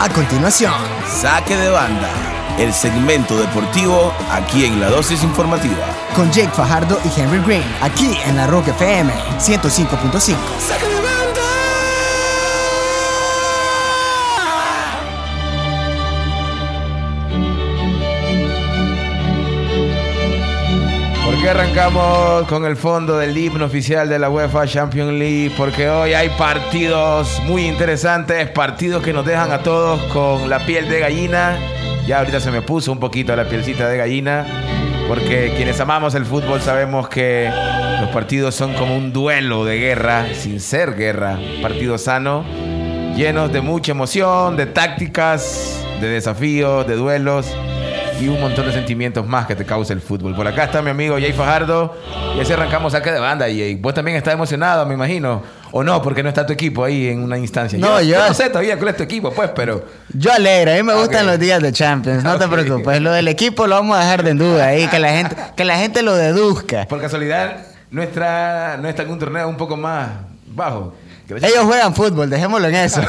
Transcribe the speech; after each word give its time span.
A 0.00 0.08
continuación, 0.08 0.74
Saque 1.06 1.56
de 1.56 1.70
banda, 1.70 2.10
el 2.58 2.72
segmento 2.72 3.36
deportivo 3.38 4.12
aquí 4.30 4.66
en 4.66 4.80
la 4.80 4.88
dosis 4.90 5.22
informativa. 5.22 5.86
con 6.14 6.30
Jake 6.30 6.50
Fajardo 6.50 6.98
y 7.04 7.20
Henry 7.20 7.40
Green, 7.40 7.64
aquí 7.80 8.18
en 8.26 8.36
la 8.36 8.46
Rock 8.46 8.68
FM 8.68 9.12
105.5. 9.38 10.36
¡Saque 10.58 10.86
de 10.86 10.94
banda! 10.96 11.23
¿Por 21.44 21.52
qué 21.52 21.60
arrancamos 21.60 22.48
con 22.48 22.64
el 22.64 22.74
fondo 22.74 23.18
del 23.18 23.36
himno 23.36 23.66
oficial 23.66 24.08
de 24.08 24.18
la 24.18 24.30
UEFA 24.30 24.66
Champions 24.66 25.12
League? 25.12 25.52
Porque 25.54 25.90
hoy 25.90 26.14
hay 26.14 26.30
partidos 26.38 27.38
muy 27.44 27.66
interesantes, 27.66 28.48
partidos 28.48 29.02
que 29.02 29.12
nos 29.12 29.26
dejan 29.26 29.52
a 29.52 29.58
todos 29.58 30.02
con 30.04 30.48
la 30.48 30.64
piel 30.64 30.88
de 30.88 31.00
gallina. 31.00 31.58
Ya 32.06 32.20
ahorita 32.20 32.40
se 32.40 32.50
me 32.50 32.62
puso 32.62 32.92
un 32.92 32.98
poquito 32.98 33.36
la 33.36 33.44
pielcita 33.46 33.90
de 33.90 33.98
gallina, 33.98 34.46
porque 35.06 35.52
quienes 35.54 35.78
amamos 35.80 36.14
el 36.14 36.24
fútbol 36.24 36.62
sabemos 36.62 37.10
que 37.10 37.50
los 38.00 38.08
partidos 38.08 38.54
son 38.54 38.72
como 38.72 38.96
un 38.96 39.12
duelo 39.12 39.66
de 39.66 39.76
guerra, 39.76 40.24
sin 40.32 40.60
ser 40.60 40.94
guerra, 40.94 41.38
partido 41.60 41.98
sano, 41.98 42.42
llenos 43.16 43.52
de 43.52 43.60
mucha 43.60 43.92
emoción, 43.92 44.56
de 44.56 44.64
tácticas, 44.64 45.84
de 46.00 46.08
desafíos, 46.08 46.86
de 46.86 46.96
duelos 46.96 47.54
y 48.20 48.28
un 48.28 48.40
montón 48.40 48.66
de 48.66 48.72
sentimientos 48.72 49.26
más 49.26 49.46
que 49.46 49.54
te 49.56 49.64
causa 49.64 49.92
el 49.92 50.00
fútbol. 50.00 50.34
Por 50.34 50.46
acá 50.46 50.64
está 50.64 50.80
mi 50.82 50.90
amigo 50.90 51.16
Jay 51.18 51.32
Fajardo 51.32 51.94
y 52.36 52.40
así 52.40 52.52
arrancamos 52.52 52.92
saque 52.92 53.10
de 53.12 53.18
banda. 53.20 53.48
Y 53.48 53.74
vos 53.76 53.92
también 53.94 54.16
estás 54.16 54.34
emocionado, 54.34 54.86
me 54.86 54.94
imagino. 54.94 55.42
O 55.72 55.82
no, 55.82 56.00
porque 56.02 56.22
no 56.22 56.28
está 56.28 56.46
tu 56.46 56.52
equipo 56.52 56.84
ahí 56.84 57.08
en 57.08 57.22
una 57.22 57.36
instancia. 57.36 57.78
No, 57.78 58.00
yo- 58.00 58.18
no 58.26 58.32
sé 58.32 58.48
todavía 58.48 58.76
cuál 58.76 58.90
es 58.90 58.96
tu 58.96 59.02
equipo, 59.02 59.32
pues, 59.32 59.50
pero. 59.54 59.84
Yo 60.12 60.32
alegre, 60.32 60.74
a 60.74 60.76
mí 60.76 60.82
me 60.84 60.94
gustan 60.94 61.24
Ok. 61.24 61.30
los 61.32 61.38
días 61.40 61.60
de 61.60 61.72
Champions, 61.72 62.22
no 62.22 62.38
te 62.38 62.44
Ok. 62.44 62.52
preocupes. 62.52 63.00
Lo 63.00 63.10
del 63.12 63.26
equipo 63.28 63.66
lo 63.66 63.74
vamos 63.74 63.96
a 63.96 64.00
dejar 64.00 64.22
de 64.22 64.30
en 64.30 64.38
duda 64.38 64.66
ahí, 64.66 64.86
que 64.86 64.98
la 65.00 65.10
gente, 65.10 65.36
que 65.56 65.64
la 65.64 65.76
gente 65.76 66.02
lo 66.02 66.14
deduzca. 66.14 66.86
Por 66.88 67.00
casualidad, 67.00 67.56
nuestra, 67.90 68.76
no 68.80 68.88
está 68.88 69.02
en 69.02 69.10
un 69.10 69.18
torneo 69.18 69.48
un 69.48 69.56
poco 69.56 69.76
más 69.76 70.08
bajo. 70.46 70.94
Ellos 71.28 71.64
juegan 71.64 71.94
fútbol, 71.94 72.28
dejémoslo 72.28 72.68
en 72.68 72.74
eso. 72.74 73.00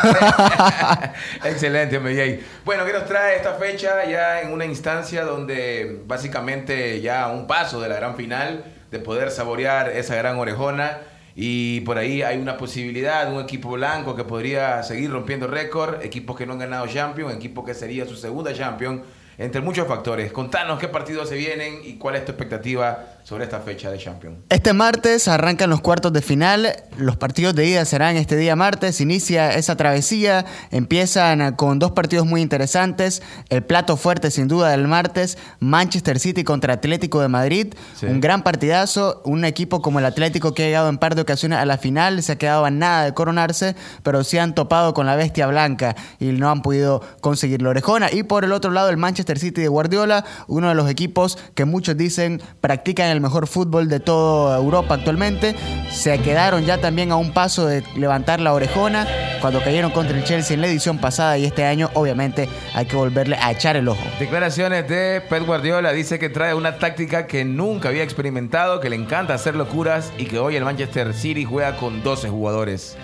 Excelente, 1.44 2.00
Jay. 2.00 2.46
Bueno, 2.64 2.86
¿qué 2.86 2.94
nos 2.94 3.06
trae 3.06 3.36
esta 3.36 3.56
fecha 3.56 4.06
ya 4.06 4.42
en 4.42 4.54
una 4.54 4.66
instancia 4.66 5.26
donde 5.26 6.02
básicamente 6.06 7.02
ya 7.02 7.24
a 7.24 7.32
un 7.32 7.46
paso 7.46 7.82
de 7.82 7.90
la 7.90 7.96
gran 7.96 8.16
final, 8.16 8.64
de 8.90 9.00
poder 9.00 9.32
saborear 9.32 9.90
esa 9.90 10.16
gran 10.16 10.38
orejona? 10.38 11.00
Y 11.36 11.82
por 11.82 11.98
ahí 11.98 12.22
hay 12.22 12.38
una 12.38 12.56
posibilidad, 12.56 13.30
un 13.32 13.44
equipo 13.44 13.72
blanco 13.72 14.16
que 14.16 14.24
podría 14.24 14.82
seguir 14.84 15.12
rompiendo 15.12 15.48
récord, 15.48 16.02
equipos 16.02 16.38
que 16.38 16.46
no 16.46 16.54
han 16.54 16.60
ganado 16.60 16.88
Champions, 16.88 17.36
equipo 17.36 17.66
que 17.66 17.74
sería 17.74 18.06
su 18.06 18.16
segunda 18.16 18.54
Champions, 18.54 19.02
entre 19.38 19.60
muchos 19.60 19.86
factores. 19.86 20.32
Contanos 20.32 20.80
qué 20.80 20.88
partidos 20.88 21.28
se 21.28 21.36
vienen 21.36 21.82
y 21.84 21.98
cuál 21.98 22.16
es 22.16 22.24
tu 22.24 22.32
expectativa 22.32 23.15
sobre 23.26 23.44
esta 23.44 23.60
fecha 23.60 23.90
de 23.90 23.98
Champions. 23.98 24.38
Este 24.50 24.72
martes 24.74 25.28
arrancan 25.28 25.72
los 25.72 25.82
cuartos 25.82 26.14
de 26.14 26.22
final. 26.22 26.76
Los 26.96 27.18
partidos 27.18 27.56
de 27.56 27.66
ida 27.66 27.84
serán 27.84 28.18
este 28.18 28.38
día 28.38 28.56
martes. 28.56 29.02
Inicia 29.02 29.56
esa 29.56 29.76
travesía. 29.76 30.46
Empiezan 30.70 31.56
con 31.56 31.80
dos 31.80 31.92
partidos 31.92 32.28
muy 32.28 32.42
interesantes. 32.42 33.24
El 33.50 33.64
plato 33.64 33.98
fuerte, 33.98 34.30
sin 34.30 34.48
duda, 34.48 34.70
del 34.70 34.88
martes: 34.88 35.40
Manchester 35.60 36.20
City 36.20 36.44
contra 36.44 36.76
Atlético 36.76 37.20
de 37.20 37.28
Madrid. 37.28 37.74
Sí. 37.96 38.06
Un 38.06 38.22
gran 38.22 38.44
partidazo. 38.44 39.24
Un 39.26 39.44
equipo 39.44 39.82
como 39.82 39.98
el 39.98 40.06
Atlético 40.06 40.54
que 40.54 40.62
ha 40.62 40.68
llegado 40.68 40.90
en 40.90 41.00
par 41.00 41.16
de 41.16 41.24
ocasiones 41.24 41.58
a 41.58 41.66
la 41.66 41.80
final. 41.80 42.22
Se 42.22 42.34
ha 42.34 42.38
quedado 42.38 42.64
a 42.64 42.70
nada 42.70 43.06
de 43.06 43.16
coronarse, 43.16 43.76
pero 44.04 44.24
sí 44.24 44.38
han 44.38 44.54
topado 44.54 44.94
con 44.94 45.08
la 45.08 45.16
bestia 45.16 45.48
blanca 45.48 45.96
y 46.20 46.26
no 46.26 46.52
han 46.52 46.62
podido 46.62 47.02
conseguir 47.22 47.64
la 47.64 47.70
orejona. 47.70 48.12
Y 48.12 48.22
por 48.22 48.46
el 48.46 48.52
otro 48.52 48.70
lado, 48.70 48.90
el 48.90 48.98
Manchester 48.98 49.40
City 49.40 49.62
de 49.62 49.68
Guardiola, 49.68 50.26
uno 50.48 50.70
de 50.70 50.76
los 50.76 50.88
equipos 50.92 51.40
que 51.56 51.66
muchos 51.66 51.98
dicen 51.98 52.40
practican 52.62 53.15
el 53.15 53.15
mejor 53.22 53.48
fútbol 53.48 53.90
de 53.90 54.00
toda 54.00 54.58
Europa 54.58 54.96
actualmente. 54.96 55.56
Se 55.92 56.18
quedaron 56.20 56.66
ya 56.66 56.80
también 56.80 57.12
a 57.12 57.16
un 57.16 57.32
paso 57.32 57.66
de 57.68 57.84
levantar 57.96 58.40
la 58.40 58.54
orejona 58.54 59.08
cuando 59.42 59.62
cayeron 59.62 59.92
contra 59.92 60.18
el 60.18 60.24
Chelsea 60.24 60.56
en 60.56 60.62
la 60.62 60.68
edición 60.68 60.98
pasada 60.98 61.38
y 61.38 61.46
este 61.46 61.66
año 61.66 61.90
obviamente 61.94 62.50
hay 62.74 62.86
que 62.86 62.96
volverle 62.96 63.36
a 63.36 63.52
echar 63.52 63.76
el 63.76 63.88
ojo. 63.88 64.04
Declaraciones 64.20 64.88
de 64.88 65.22
Pep 65.30 65.46
Guardiola. 65.46 65.92
Dice 65.92 66.20
que 66.20 66.30
trae 66.30 66.54
una 66.54 66.78
táctica 66.78 67.28
que 67.28 67.46
nunca 67.46 67.90
había 67.90 68.04
experimentado, 68.04 68.80
que 68.80 68.90
le 68.90 68.96
encanta 68.96 69.34
hacer 69.34 69.56
locuras 69.56 70.12
y 70.18 70.26
que 70.26 70.40
hoy 70.40 70.56
el 70.56 70.64
Manchester 70.64 71.14
City 71.14 71.46
juega 71.46 71.78
con 71.78 72.04
12 72.04 72.30
jugadores. 72.30 72.98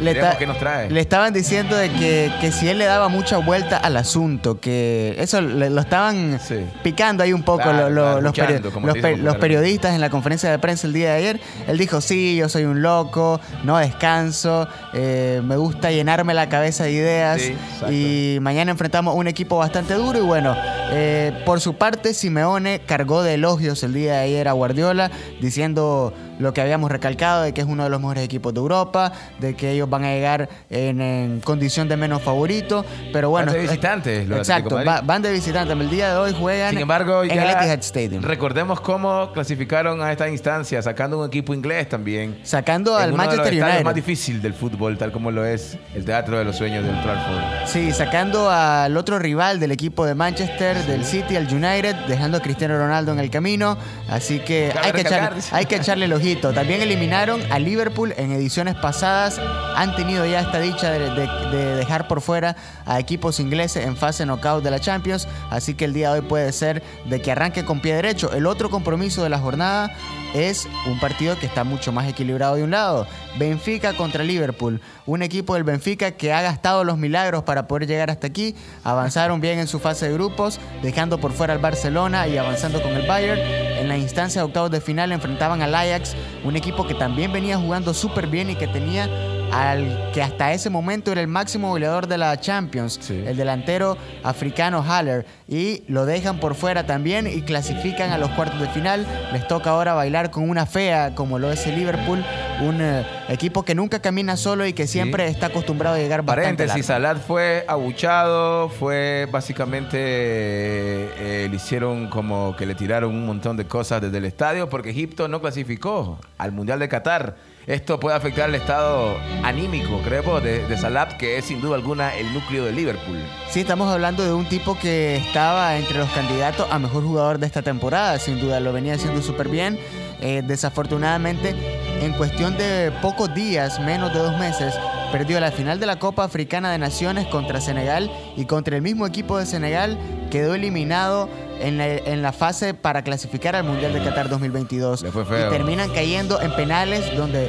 Le, 0.00 0.14
nos 0.46 0.58
trae. 0.58 0.98
estaban 1.00 1.32
diciendo 1.32 1.76
de 1.76 1.90
que, 1.90 2.32
que 2.40 2.50
si 2.52 2.68
él 2.68 2.78
le 2.78 2.84
daba 2.84 3.08
mucha 3.08 3.38
vuelta 3.38 3.76
al 3.76 3.96
asunto, 3.96 4.58
que 4.60 5.14
eso 5.18 5.40
le- 5.40 5.70
lo 5.70 5.80
estaban 5.80 6.40
Sí. 6.40 6.64
picando 6.82 7.22
ahí 7.22 7.32
un 7.32 7.42
poco 7.42 7.62
Claro, 7.62 7.90
lo- 7.90 8.20
lo- 8.20 8.32
claro, 8.32 8.54
los, 8.60 8.96
peri- 8.96 9.16
los 9.18 9.36
periodistas 9.36 9.94
en 9.94 10.00
la 10.00 10.10
conferencia 10.10 10.50
de 10.50 10.58
prensa 10.58 10.86
el 10.86 10.92
día 10.92 11.10
de 11.12 11.16
ayer. 11.16 11.40
Él 11.68 11.78
dijo, 11.78 12.00
sí, 12.00 12.36
yo 12.36 12.48
soy 12.48 12.64
un 12.64 12.82
loco, 12.82 13.40
no 13.62 13.78
descanso, 13.78 14.66
eh, 14.92 15.40
me 15.44 15.56
gusta 15.56 15.90
llenarme 15.90 16.34
la 16.34 16.48
cabeza 16.48 16.84
de 16.84 16.92
ideas 16.92 17.40
Sí, 17.40 17.54
y 17.90 18.38
mañana 18.40 18.70
enfrentamos 18.72 19.14
un 19.14 19.28
equipo 19.28 19.58
bastante 19.58 19.94
duro 19.94 20.18
y 20.18 20.22
bueno, 20.22 20.56
eh, 20.94 21.42
por 21.44 21.60
su 21.60 21.74
parte 21.74 22.14
Simeone 22.14 22.80
cargó 22.86 23.22
de 23.22 23.34
elogios 23.34 23.82
el 23.82 23.92
día 23.94 24.14
de 24.14 24.18
ayer 24.20 24.48
a 24.48 24.52
Guardiola 24.52 25.10
diciendo 25.40 26.12
lo 26.38 26.52
que 26.52 26.60
habíamos 26.60 26.90
recalcado 26.90 27.42
de 27.42 27.54
que 27.54 27.60
es 27.60 27.66
uno 27.66 27.84
de 27.84 27.90
los 27.90 28.00
mejores 28.00 28.24
equipos 28.24 28.52
de 28.52 28.58
Europa, 28.60 29.12
de 29.38 29.54
que 29.54 29.70
ellos 29.70 29.88
van 29.88 30.04
a 30.04 30.08
llegar 30.12 30.48
en, 30.68 31.00
en 31.00 31.40
condición 31.40 31.88
de 31.88 31.96
menos 31.96 32.22
favorito, 32.22 32.84
pero 33.12 33.30
bueno, 33.30 33.46
Van 33.46 33.54
de 33.54 33.64
es- 33.64 33.70
visitantes, 33.70 34.28
los 34.28 34.38
exacto, 34.38 34.76
de 34.76 34.84
van 34.84 35.22
de 35.22 35.30
visitantes. 35.32 35.76
El 35.78 35.90
día 35.90 36.10
de 36.12 36.16
hoy 36.18 36.34
juegan 36.38 36.70
Sin 36.70 36.80
embargo, 36.80 37.22
en 37.22 37.30
el 37.30 37.50
Etihad 37.50 37.78
Stadium, 37.80 38.22
recordemos 38.22 38.80
cómo 38.80 39.30
clasificaron 39.32 40.02
a 40.02 40.10
esta 40.10 40.28
instancia, 40.28 40.82
sacando 40.82 41.20
un 41.20 41.26
equipo 41.26 41.54
inglés 41.54 41.88
también. 41.88 42.38
sacando 42.42 42.96
al 42.96 43.12
uno 43.12 43.22
de 43.22 43.28
los 43.28 43.36
Manchester 43.36 43.62
United. 43.64 43.84
más 43.84 43.94
difícil 43.94 44.42
del 44.42 44.54
fútbol, 44.54 44.98
tal 44.98 45.12
como 45.12 45.30
lo 45.30 45.44
es 45.44 45.78
el 45.94 46.04
Teatro 46.04 46.38
de 46.38 46.44
los 46.44 46.56
Sueños 46.56 46.84
del 46.84 47.00
Trafford. 47.02 47.66
Sí, 47.66 47.92
sacando 47.92 48.50
al 48.50 48.96
otro 48.96 49.18
rival 49.20 49.60
del 49.60 49.70
equipo 49.72 50.04
de 50.04 50.14
Manchester, 50.16 50.76
del 50.86 51.04
City, 51.04 51.36
al 51.36 51.46
United, 51.46 51.94
dejando 52.08 52.38
a 52.38 52.40
Cristiano 52.40 52.76
Ronaldo 52.78 53.12
en 53.12 53.18
el 53.18 53.30
camino. 53.30 53.76
Así 54.08 54.40
que 54.40 54.72
hay 54.82 54.92
que, 54.92 55.00
echarle, 55.02 55.36
dice. 55.36 55.54
hay 55.54 55.66
que 55.66 55.76
echarle 55.76 56.04
el 56.06 56.12
ojito. 56.12 56.52
También 56.52 56.82
eliminaron 56.82 57.40
a 57.52 57.58
Liverpool 57.58 58.14
en 58.16 58.32
ediciones 58.32 58.74
pasadas. 58.74 59.40
Han 59.76 59.94
tenido 59.96 60.24
ya 60.26 60.40
esta 60.40 60.60
dicha 60.60 60.90
de, 60.90 61.10
de- 61.10 61.34
de 61.56 61.76
dejar 61.76 62.08
por 62.08 62.20
fuera 62.20 62.56
a 62.86 62.98
equipos 62.98 63.40
ingleses 63.40 63.84
en 63.84 63.96
fase 63.96 64.24
knockout 64.26 64.62
de 64.64 64.70
la 64.70 64.80
Champions. 64.80 65.28
Así 65.50 65.74
que 65.74 65.84
el 65.84 65.92
día 65.92 66.12
de 66.12 66.20
hoy 66.20 66.26
puede 66.26 66.52
ser 66.52 66.82
de 67.06 67.20
que 67.22 67.32
arranque 67.32 67.64
con 67.64 67.80
pie 67.80 67.94
derecho. 67.94 68.32
El 68.32 68.46
otro 68.46 68.70
compromiso 68.70 69.22
de 69.22 69.28
la 69.28 69.38
jornada 69.38 69.90
es 70.34 70.66
un 70.86 70.98
partido 70.98 71.38
que 71.38 71.46
está 71.46 71.62
mucho 71.64 71.92
más 71.92 72.08
equilibrado 72.08 72.56
de 72.56 72.64
un 72.64 72.70
lado. 72.72 73.06
Benfica 73.38 73.92
contra 73.94 74.24
Liverpool. 74.24 74.80
Un 75.06 75.22
equipo 75.22 75.54
del 75.54 75.64
Benfica 75.64 76.12
que 76.12 76.32
ha 76.32 76.40
gastado 76.42 76.82
los 76.82 76.98
milagros 76.98 77.42
para 77.44 77.68
poder 77.68 77.86
llegar 77.86 78.10
hasta 78.10 78.26
aquí. 78.26 78.54
Avanzaron 78.82 79.40
bien 79.40 79.58
en 79.58 79.66
su 79.68 79.78
fase 79.78 80.08
de 80.08 80.14
grupos, 80.14 80.58
dejando 80.82 81.18
por 81.18 81.32
fuera 81.32 81.52
al 81.52 81.58
Barcelona 81.58 82.28
y 82.28 82.36
avanzando 82.36 82.82
con 82.82 82.92
el 82.92 83.06
Bayern. 83.06 83.40
En 83.40 83.88
la 83.88 83.98
instancia 83.98 84.40
de 84.40 84.46
octavos 84.46 84.70
de 84.70 84.80
final 84.80 85.12
enfrentaban 85.12 85.62
al 85.62 85.74
Ajax, 85.74 86.14
un 86.44 86.56
equipo 86.56 86.86
que 86.86 86.94
también 86.94 87.32
venía 87.32 87.58
jugando 87.58 87.92
súper 87.94 88.26
bien 88.26 88.50
y 88.50 88.54
que 88.54 88.66
tenía 88.66 89.08
al 89.54 90.10
que 90.12 90.20
hasta 90.20 90.52
ese 90.52 90.68
momento 90.68 91.12
era 91.12 91.20
el 91.20 91.28
máximo 91.28 91.68
goleador 91.70 92.08
de 92.08 92.18
la 92.18 92.38
Champions, 92.40 92.98
Sí. 93.00 93.22
el 93.26 93.36
delantero 93.36 93.96
africano 94.24 94.82
Haller, 94.82 95.26
y 95.46 95.84
lo 95.86 96.06
dejan 96.06 96.40
por 96.40 96.54
fuera 96.56 96.86
también 96.86 97.26
y 97.26 97.42
clasifican 97.42 98.10
a 98.10 98.18
los 98.18 98.30
cuartos 98.30 98.60
de 98.60 98.68
final. 98.68 99.06
Les 99.32 99.46
toca 99.46 99.70
ahora 99.70 99.94
bailar 99.94 100.30
con 100.30 100.48
una 100.50 100.66
fea 100.66 101.14
como 101.14 101.38
lo 101.38 101.52
es 101.52 101.66
el 101.66 101.76
Liverpool, 101.76 102.24
un 102.62 102.80
eh, 102.80 103.06
equipo 103.28 103.64
que 103.64 103.74
nunca 103.74 104.00
camina 104.00 104.36
solo 104.36 104.66
y 104.66 104.72
que 104.72 104.86
siempre 104.86 105.26
está 105.28 105.46
acostumbrado 105.46 105.96
a 105.96 105.98
llegar 105.98 106.22
bastante 106.22 106.64
Paréntesis, 106.64 106.88
largo. 106.88 107.06
Salat 107.06 107.26
fue 107.26 107.64
abuchado, 107.68 108.68
fue 108.70 109.28
básicamente, 109.30 109.98
eh, 109.98 111.46
le 111.48 111.56
hicieron 111.56 112.08
como 112.08 112.56
que 112.56 112.66
le 112.66 112.74
tiraron 112.74 113.14
un 113.14 113.26
montón 113.26 113.56
de 113.56 113.66
cosas 113.66 114.00
desde 114.02 114.18
el 114.18 114.24
estadio 114.24 114.68
porque 114.68 114.90
Egipto 114.90 115.28
no 115.28 115.40
clasificó 115.40 116.18
al 116.38 116.52
Mundial 116.52 116.78
de 116.78 116.88
Qatar. 116.88 117.36
Esto 117.66 117.98
puede 117.98 118.16
afectar 118.16 118.50
el 118.50 118.54
estado 118.56 119.16
anímico, 119.42 120.00
creo, 120.04 120.40
de, 120.40 120.66
de 120.66 120.76
Salat, 120.76 121.16
que 121.16 121.38
es 121.38 121.46
sin 121.46 121.62
duda 121.62 121.76
alguna 121.76 122.14
el 122.14 122.32
núcleo 122.34 122.64
de 122.66 122.72
Liverpool. 122.72 123.18
Sí, 123.48 123.60
estamos 123.60 123.90
hablando 123.90 124.22
de 124.22 124.34
un 124.34 124.46
tipo 124.46 124.78
que 124.78 125.16
estaba 125.16 125.76
entre 125.76 125.98
los 125.98 126.10
candidatos 126.10 126.66
a 126.70 126.78
mejor 126.78 127.04
jugador 127.04 127.38
de 127.38 127.46
esta 127.46 127.62
temporada, 127.62 128.18
sin 128.18 128.38
duda, 128.38 128.60
lo 128.60 128.72
venía 128.72 128.94
haciendo 128.94 129.22
súper 129.22 129.48
bien. 129.48 129.78
Eh, 130.20 130.42
desafortunadamente, 130.46 131.54
en 132.00 132.12
cuestión 132.12 132.56
de 132.58 132.92
pocos 133.00 133.34
días, 133.34 133.80
menos 133.80 134.12
de 134.12 134.18
dos 134.18 134.38
meses, 134.38 134.74
perdió 135.10 135.40
la 135.40 135.50
final 135.50 135.80
de 135.80 135.86
la 135.86 135.98
Copa 135.98 136.24
Africana 136.24 136.70
de 136.70 136.78
Naciones 136.78 137.26
contra 137.28 137.60
Senegal 137.60 138.10
y 138.36 138.44
contra 138.44 138.76
el 138.76 138.82
mismo 138.82 139.06
equipo 139.06 139.38
de 139.38 139.46
Senegal 139.46 139.98
quedó 140.30 140.54
eliminado 140.54 141.28
en 141.60 141.78
la, 141.78 141.86
en 141.86 142.22
la 142.22 142.32
fase 142.32 142.74
para 142.74 143.02
clasificar 143.02 143.56
al 143.56 143.64
Mundial 143.64 143.92
de 143.92 144.02
Qatar 144.02 144.28
2022. 144.28 145.02
Le 145.02 145.10
fue 145.12 145.24
feo. 145.24 145.46
Y 145.48 145.50
terminan 145.50 145.90
cayendo 145.90 146.40
en 146.40 146.52
penales 146.54 147.16
donde 147.16 147.48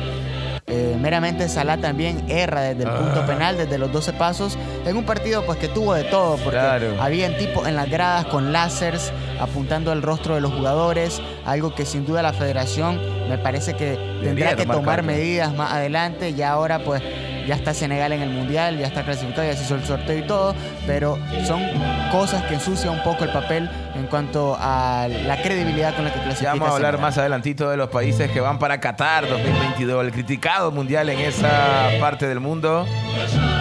eh, 0.68 0.98
meramente 1.00 1.48
Salah 1.48 1.78
también 1.78 2.26
erra 2.28 2.62
desde 2.62 2.84
el 2.84 2.90
punto 2.90 3.22
Ah. 3.22 3.26
penal, 3.28 3.56
desde 3.58 3.78
los 3.78 3.92
12 3.92 4.14
pasos 4.14 4.58
en 4.86 4.98
un 4.98 5.06
partido 5.06 5.46
pues 5.46 5.60
que 5.60 5.68
tuvo 5.68 5.94
de 5.94 6.06
todo, 6.06 6.38
porque 6.38 6.58
Claro. 6.58 6.96
habían 7.00 7.38
tipos 7.38 7.68
en 7.68 7.76
las 7.76 7.88
gradas 7.90 8.26
con 8.26 8.52
láseres 8.52 9.12
apuntando 9.40 9.92
al 9.92 10.02
rostro 10.02 10.34
de 10.36 10.42
los 10.42 10.52
jugadores, 10.54 11.22
algo 11.46 11.76
que 11.76 11.86
sin 11.86 12.04
duda 12.06 12.24
la 12.24 12.34
federación 12.34 13.00
me 13.30 13.38
parece 13.38 13.76
que 13.76 13.98
tendrá 14.24 14.56
que 14.56 14.66
tomar 14.66 15.04
medidas 15.04 15.54
más 15.54 15.72
adelante. 15.72 16.34
Ya 16.34 16.52
ahora 16.52 16.80
pues 16.84 17.04
ya 17.48 17.54
está 17.54 17.76
Senegal 17.76 18.12
en 18.14 18.24
el 18.24 18.30
Mundial, 18.32 18.80
ya 18.80 18.88
está 18.88 19.04
clasificado, 19.06 19.48
ya 19.48 19.56
se 19.56 19.66
hizo 19.66 19.76
el 19.76 19.86
sorteo 19.86 20.18
y 20.18 20.24
todo, 20.24 20.56
pero 20.88 21.20
son 21.46 21.62
cosas 22.12 22.42
que 22.46 22.56
ensucian 22.56 22.96
un 22.96 23.04
poco 23.04 23.24
el 23.24 23.30
papel 23.32 23.70
en 23.96 24.08
cuanto 24.08 24.58
a 24.60 25.08
la 25.08 25.42
credibilidad 25.42 25.96
con 25.96 26.04
la 26.06 26.14
que 26.14 26.20
clasifica 26.20 26.52
Ya 26.54 26.60
vamos 26.60 26.70
a 26.70 26.76
hablar 26.76 27.00
más 27.00 27.18
adelantito 27.18 27.70
de 27.70 27.78
los 27.78 27.90
países 27.90 28.30
que 28.32 28.40
van 28.42 28.60
para 28.60 28.80
Qatar 28.80 29.28
2022, 29.28 30.06
el 30.06 30.12
criticado 30.12 30.72
mundial 30.72 31.10
en 31.10 31.20
esa 31.20 31.90
parte 32.00 32.28
del 32.28 32.40
mundo. 32.40 32.86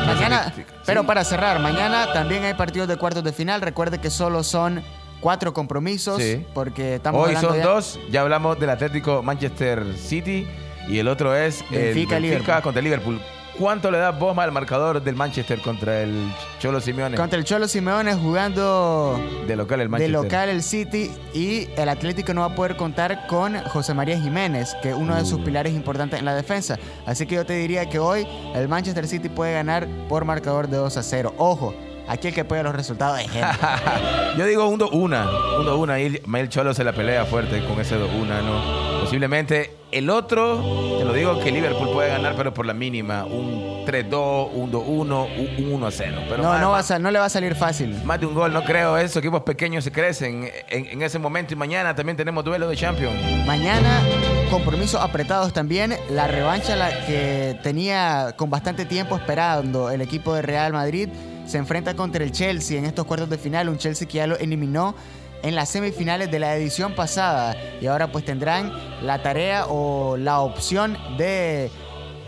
Mañana, 0.07 0.53
pero 0.85 1.05
para 1.05 1.25
cerrar, 1.25 1.61
mañana 1.61 2.13
también 2.13 2.45
hay 2.45 2.55
partidos 2.55 2.89
de 2.89 2.97
cuartos 2.97 3.23
de 3.25 3.33
final. 3.33 3.61
Recuerde 3.61 3.99
que 3.99 4.11
solo 4.11 4.43
son 4.43 4.83
cuatro 5.21 5.55
compromisos, 5.55 6.21
Sí. 6.21 6.45
porque 6.53 6.97
estamos 6.97 7.27
Hoy 7.27 7.37
son 7.37 7.57
ya- 7.57 7.63
dos, 7.65 7.99
ya 8.11 8.21
hablamos 8.21 8.59
del 8.59 8.71
Atlético 8.71 9.23
Manchester 9.23 9.83
City 9.97 10.47
y 10.89 10.99
el 10.99 11.09
otro 11.09 11.35
es 11.35 11.65
el 11.71 11.79
Benfica, 11.95 12.19
Liverpool. 12.19 12.61
contra 12.63 12.83
Liverpool. 12.83 13.21
¿Cuánto 13.59 13.91
le 13.91 13.99
das 13.99 14.19
vos 14.19 14.35
más 14.35 14.45
al 14.45 14.53
marcador 14.53 15.01
del 15.03 15.15
Manchester 15.15 15.61
contra 15.61 16.01
el 16.03 16.33
Cholo 16.59 16.81
Simeone? 16.81 17.17
Contra 17.17 17.39
el 17.39 17.45
Cholo 17.45 17.69
Simeone 17.69 18.15
jugando 18.15 19.19
de 19.47 19.55
local 19.57 19.81
el 19.81 19.87
de 19.87 19.91
Manchester. 19.91 20.23
local 20.23 20.49
el 20.49 20.63
City 20.63 21.11
y 21.33 21.69
el 21.77 21.89
Atlético 21.89 22.35
no 22.35 22.41
va 22.41 22.49
a 22.49 22.55
poder 22.57 22.77
contar 22.77 23.27
con 23.29 23.57
José 23.65 23.95
María 23.95 24.19
Jiménez, 24.19 24.75
que 24.83 24.91
es 24.91 24.97
uno 24.97 25.15
de 25.15 25.25
sus 25.25 25.41
Uh. 25.41 25.45
pilares 25.45 25.73
importantes 25.73 26.19
en 26.19 26.25
la 26.25 26.35
defensa. 26.35 26.79
Así 27.07 27.27
que 27.27 27.37
yo 27.37 27.47
te 27.47 27.53
diría 27.55 27.89
que 27.89 27.99
hoy 28.01 28.27
el 28.57 28.69
Manchester 28.69 29.07
City 29.07 29.29
puede 29.29 29.53
ganar 29.53 29.87
por 30.09 30.25
marcador 30.25 30.67
de 30.69 30.77
2 30.77 30.97
a 30.97 31.03
0. 31.05 31.35
Ojo, 31.39 31.75
aquí 32.09 32.29
el 32.29 32.35
que 32.35 32.45
pega 32.45 32.65
los 32.65 32.75
resultados 32.75 33.21
es 33.21 33.27
Henry. 33.35 33.49
Yo 34.37 34.47
digo 34.47 34.67
un 34.67 34.81
2-1. 34.81 34.93
Un 34.95 35.67
2-1. 35.67 35.91
Ahí 35.91 36.21
el 36.41 36.49
Cholo 36.49 36.75
se 36.75 36.83
la 36.83 36.93
pelea 36.93 37.25
fuerte 37.25 37.65
con 37.67 37.81
ese 37.81 37.97
2-1. 37.97 38.43
¿no? 38.43 38.94
Posiblemente 39.15 39.77
el 39.93 40.11
otro, 40.11 40.57
te 40.99 41.05
lo 41.05 41.13
digo 41.13 41.39
que 41.39 41.53
Liverpool 41.53 41.89
puede 41.93 42.09
ganar, 42.09 42.35
pero 42.37 42.53
por 42.53 42.67
la 42.67 42.75
mínima. 42.75 43.25
Un 43.25 43.87
3-2, 43.87 44.49
un 44.53 44.73
2-1, 44.73 44.89
un 44.89 45.81
1-0. 45.81 46.27
Pero 46.29 46.43
No, 46.43 46.49
más, 46.49 46.61
no, 46.61 46.71
va 46.71 46.81
a 46.81 46.99
no 46.99 47.11
le 47.13 47.21
va 47.21 47.27
a 47.27 47.29
salir 47.29 47.55
fácil. 47.55 47.95
más 48.03 48.19
de 48.19 48.27
un 48.27 48.35
gol, 48.35 48.53
no 48.53 48.65
creo. 48.65 48.99
Esos 48.99 49.19
equipos 49.19 49.43
pequeños 49.43 49.85
se 49.85 49.93
crecen 49.93 50.51
en, 50.69 50.87
en 50.87 51.03
ese 51.03 51.21
momento. 51.21 51.55
Y 51.55 51.57
mañana 51.57 51.95
también 51.95 52.17
tenemos 52.17 52.43
duelo 52.43 52.67
de 52.67 52.75
Champions. 52.75 53.15
Mañana, 53.47 54.03
compromisos 54.51 55.01
apretados 55.01 55.53
también. 55.53 55.95
La 56.11 56.27
revancha 56.27 56.75
la 56.75 57.07
que 57.07 57.57
tenía 57.63 58.35
con 58.37 58.51
bastante 58.51 58.85
tiempo 58.85 59.15
esperando 59.15 59.91
el 59.91 60.01
equipo 60.01 60.35
de 60.35 60.43
Real 60.43 60.73
Madrid 60.73 61.09
se 61.47 61.59
enfrenta 61.59 61.95
contra 61.95 62.25
el 62.25 62.33
Chelsea 62.33 62.81
en 62.81 62.85
estos 62.85 63.07
cuartos 63.07 63.31
de 63.31 63.39
final. 63.39 63.69
Un 63.69 63.79
Chelsea 63.79 64.09
que 64.09 64.15
ya 64.15 64.27
lo 64.27 64.37
eliminó 64.39 64.97
en 65.45 65.55
las 65.55 65.69
semifinales 65.69 66.31
de 66.31 66.39
la 66.39 66.57
edición 66.57 66.95
pasada. 66.95 67.55
Y 67.81 67.87
ahora 67.87 68.11
pues 68.11 68.25
tendrán 68.25 68.73
la 69.03 69.23
tarea 69.23 69.67
o 69.69 70.17
la 70.17 70.41
opción 70.41 70.99
de 71.19 71.71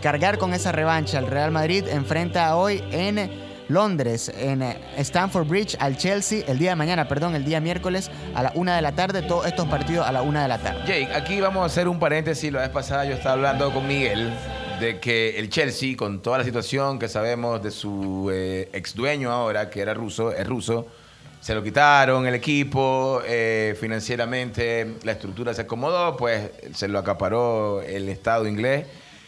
cargar 0.01 0.37
con 0.37 0.53
esa 0.53 0.71
revancha. 0.71 1.19
El 1.19 1.27
Real 1.27 1.51
Madrid 1.51 1.85
enfrenta 1.87 2.55
hoy 2.55 2.83
en 2.91 3.45
Londres, 3.69 4.31
en 4.33 4.61
Stamford 4.97 5.47
Bridge, 5.47 5.75
al 5.79 5.97
Chelsea, 5.97 6.43
el 6.47 6.57
día 6.57 6.69
de 6.69 6.75
mañana, 6.77 7.07
perdón, 7.07 7.35
el 7.35 7.43
día 7.43 7.59
miércoles 7.59 8.09
a 8.33 8.43
la 8.43 8.51
una 8.55 8.75
de 8.75 8.81
la 8.81 8.93
tarde. 8.93 9.23
Todos 9.23 9.47
estos 9.47 9.67
partidos 9.67 10.07
a 10.07 10.11
la 10.11 10.21
una 10.21 10.43
de 10.43 10.47
la 10.47 10.59
tarde. 10.59 10.81
Jake, 10.87 11.09
aquí 11.13 11.41
vamos 11.41 11.63
a 11.63 11.65
hacer 11.65 11.87
un 11.87 11.99
paréntesis. 11.99 12.53
La 12.53 12.61
vez 12.61 12.69
pasada 12.69 13.03
yo 13.05 13.15
estaba 13.15 13.33
hablando 13.33 13.73
con 13.73 13.87
Miguel 13.87 14.31
de 14.79 14.99
que 14.99 15.39
el 15.39 15.49
Chelsea, 15.49 15.97
con 15.97 16.21
toda 16.21 16.37
la 16.37 16.43
situación 16.43 16.99
que 16.99 17.07
sabemos 17.07 17.63
de 17.63 17.71
su 17.71 18.29
eh, 18.31 18.69
ex 18.73 18.93
dueño 18.93 19.31
ahora, 19.31 19.71
que 19.71 19.81
era 19.81 19.95
ruso, 19.95 20.31
es 20.31 20.47
ruso, 20.47 20.87
se 21.39 21.55
lo 21.55 21.63
quitaron 21.63 22.27
el 22.27 22.35
equipo, 22.35 23.21
eh, 23.25 23.75
financieramente 23.79 24.95
la 25.03 25.13
estructura 25.13 25.53
se 25.53 25.61
acomodó, 25.61 26.17
pues 26.17 26.51
se 26.73 26.87
lo 26.87 26.99
acaparó 26.99 27.81
el 27.81 28.09
Estado 28.09 28.47
inglés, 28.47 28.85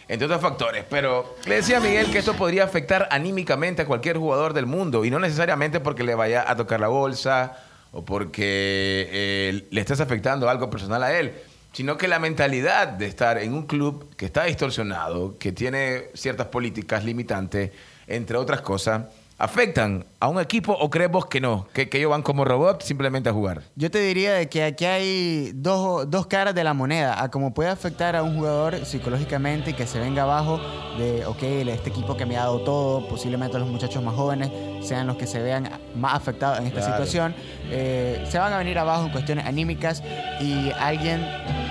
entre 0.08 0.26
otros 0.26 0.42
factores. 0.42 0.86
Pero 0.90 1.36
le 1.46 1.56
decía 1.56 1.78
a 1.78 1.80
Miguel 1.80 2.12
que 2.12 2.18
esto 2.18 2.34
podría 2.34 2.64
afectar 2.64 3.08
anímicamente 3.12 3.84
a 3.84 3.86
cualquier 3.86 4.18
jugador 4.18 4.54
del 4.54 4.66
mundo 4.66 5.06
y 5.06 5.12
no 5.12 5.20
necesariamente 5.20 5.80
porque 5.80 6.04
le 6.04 6.16
vaya 6.16 6.50
a 6.50 6.56
tocar 6.56 6.80
la 6.80 6.88
bolsa 6.88 7.58
o 7.92 8.04
porque 8.04 9.08
eh, 9.12 9.68
le 9.70 9.82
estés 9.82 10.00
afectando 10.00 10.50
algo 10.50 10.70
personal 10.70 11.04
a 11.04 11.18
él, 11.18 11.34
sino 11.74 11.98
que 11.98 12.08
la 12.08 12.20
mentalidad 12.20 12.88
de 12.88 13.06
estar 13.06 13.38
en 13.38 13.54
un 13.54 13.66
club 13.66 14.16
que 14.16 14.26
está 14.26 14.44
distorsionado, 14.46 15.38
que 15.38 15.52
tiene 15.52 16.10
ciertas 16.14 16.48
políticas 16.48 17.06
limitantes, 17.06 17.72
entre 18.08 18.38
otras 18.38 18.62
cosas, 18.62 19.04
afectan 19.40 20.06
a 20.20 20.28
un 20.28 20.40
equipo 20.40 20.74
o 20.74 20.90
crees 20.90 21.10
vos 21.10 21.26
que 21.28 21.40
no, 21.40 21.66
que, 21.74 21.88
que 21.90 21.98
ellos 21.98 22.12
van 22.12 22.22
como 22.22 22.44
robots 22.44 22.86
simplemente 22.86 23.30
a 23.30 23.34
jugar. 23.34 23.62
Yo 23.76 23.90
te 23.90 24.00
diría 24.00 24.34
de 24.34 24.50
que 24.50 24.64
aquí 24.66 24.84
hay 24.86 25.52
dos, 25.56 26.10
dos 26.12 26.28
caras 26.28 26.54
de 26.54 26.64
la 26.66 26.74
moneda, 26.74 27.24
a 27.24 27.32
cómo 27.32 27.54
puede 27.54 27.70
afectar 27.70 28.16
a 28.18 28.24
un 28.24 28.36
jugador 28.36 28.86
psicológicamente 28.86 29.72
y 29.72 29.74
que 29.74 29.88
se 29.88 29.98
venga 30.00 30.24
abajo 30.24 30.60
de, 30.98 31.26
ok, 31.26 31.42
este 31.42 31.90
equipo 31.90 32.18
que 32.18 32.26
me 32.26 32.36
ha 32.36 32.42
dado 32.42 32.62
todo, 32.62 33.08
posiblemente 33.08 33.58
los 33.58 33.70
muchachos 33.70 34.04
más 34.04 34.14
jóvenes 34.14 34.52
sean 34.86 35.08
los 35.08 35.16
que 35.16 35.26
se 35.26 35.42
vean 35.42 35.70
más 35.96 36.16
afectados 36.16 36.60
en 36.60 36.68
esta 36.68 36.80
Claro. 36.82 36.94
situación, 36.94 37.36
eh, 37.72 38.26
se 38.30 38.38
van 38.40 38.52
a 38.52 38.58
venir 38.58 38.78
abajo 38.78 39.06
en 39.06 39.12
cuestiones 39.12 39.46
anímicas 39.46 40.04
y 40.42 40.70
alguien, 40.80 41.22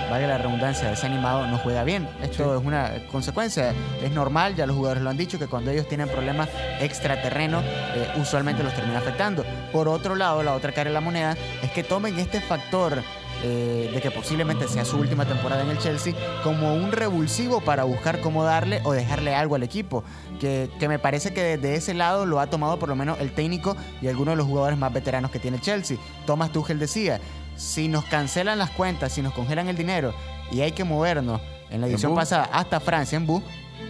valga 0.09 0.27
la 0.27 0.37
redundancia, 0.39 0.89
desanimado 0.89 1.45
no 1.47 1.57
juega 1.59 1.83
bien. 1.83 2.07
Esto 2.23 2.57
es 2.57 2.65
una 2.65 2.93
consecuencia, 3.11 3.73
es 4.03 4.11
normal, 4.11 4.55
ya 4.55 4.65
los 4.65 4.75
jugadores 4.75 5.03
lo 5.03 5.11
han 5.11 5.17
dicho, 5.17 5.37
que 5.37 5.45
cuando 5.47 5.69
ellos 5.69 5.87
tienen 5.87 6.09
problemas 6.09 6.49
extraterrenos, 6.79 7.58
eh, 7.63 8.11
usualmente 8.17 8.63
los 8.63 8.73
termina 8.73 8.99
afectando. 8.99 9.43
Por 9.71 9.87
otro 9.87 10.15
lado, 10.15 10.43
la 10.43 10.53
otra 10.53 10.71
cara 10.71 10.89
de 10.89 10.93
la 10.93 11.01
moneda 11.01 11.37
es 11.61 11.71
que 11.71 11.83
tomen 11.83 12.17
este 12.19 12.41
factor 12.41 13.01
eh, 13.41 13.89
de 13.93 14.01
que 14.01 14.11
posiblemente 14.11 14.67
sea 14.67 14.83
su 14.83 14.97
última 14.97 15.25
temporada 15.25 15.63
en 15.63 15.69
el 15.69 15.77
Chelsea 15.77 16.13
como 16.43 16.75
un 16.75 16.91
revulsivo 16.91 17.61
para 17.61 17.85
buscar 17.85 18.19
cómo 18.19 18.43
darle 18.43 18.81
o 18.83 18.91
dejarle 18.91 19.33
algo 19.33 19.55
al 19.55 19.63
equipo. 19.63 20.03
Que, 20.39 20.69
que 20.79 20.87
me 20.87 20.99
parece 20.99 21.33
que 21.33 21.41
desde 21.41 21.75
ese 21.75 21.93
lado 21.93 22.25
lo 22.25 22.39
ha 22.39 22.47
tomado 22.47 22.79
por 22.79 22.89
lo 22.89 22.95
menos 22.95 23.19
el 23.19 23.31
técnico 23.31 23.77
y 24.01 24.07
algunos 24.07 24.33
de 24.33 24.37
los 24.37 24.47
jugadores 24.47 24.77
más 24.77 24.91
veteranos 24.91 25.31
que 25.31 25.39
tiene 25.39 25.57
el 25.57 25.63
Chelsea. 25.63 25.97
Thomas 26.25 26.51
Tuchel 26.51 26.79
decía, 26.79 27.21
si 27.55 27.87
nos 27.87 28.05
cancelan 28.05 28.57
las 28.57 28.71
cuentas, 28.71 29.13
si 29.13 29.21
nos 29.21 29.33
congelan 29.33 29.67
el 29.67 29.77
dinero 29.77 30.13
y 30.51 30.61
hay 30.61 30.71
que 30.71 30.83
movernos 30.83 31.41
en 31.69 31.81
la 31.81 31.87
edición 31.87 32.15
pasada 32.15 32.49
hasta 32.51 32.79
Francia 32.79 33.15
en 33.15 33.25
bus, 33.25 33.43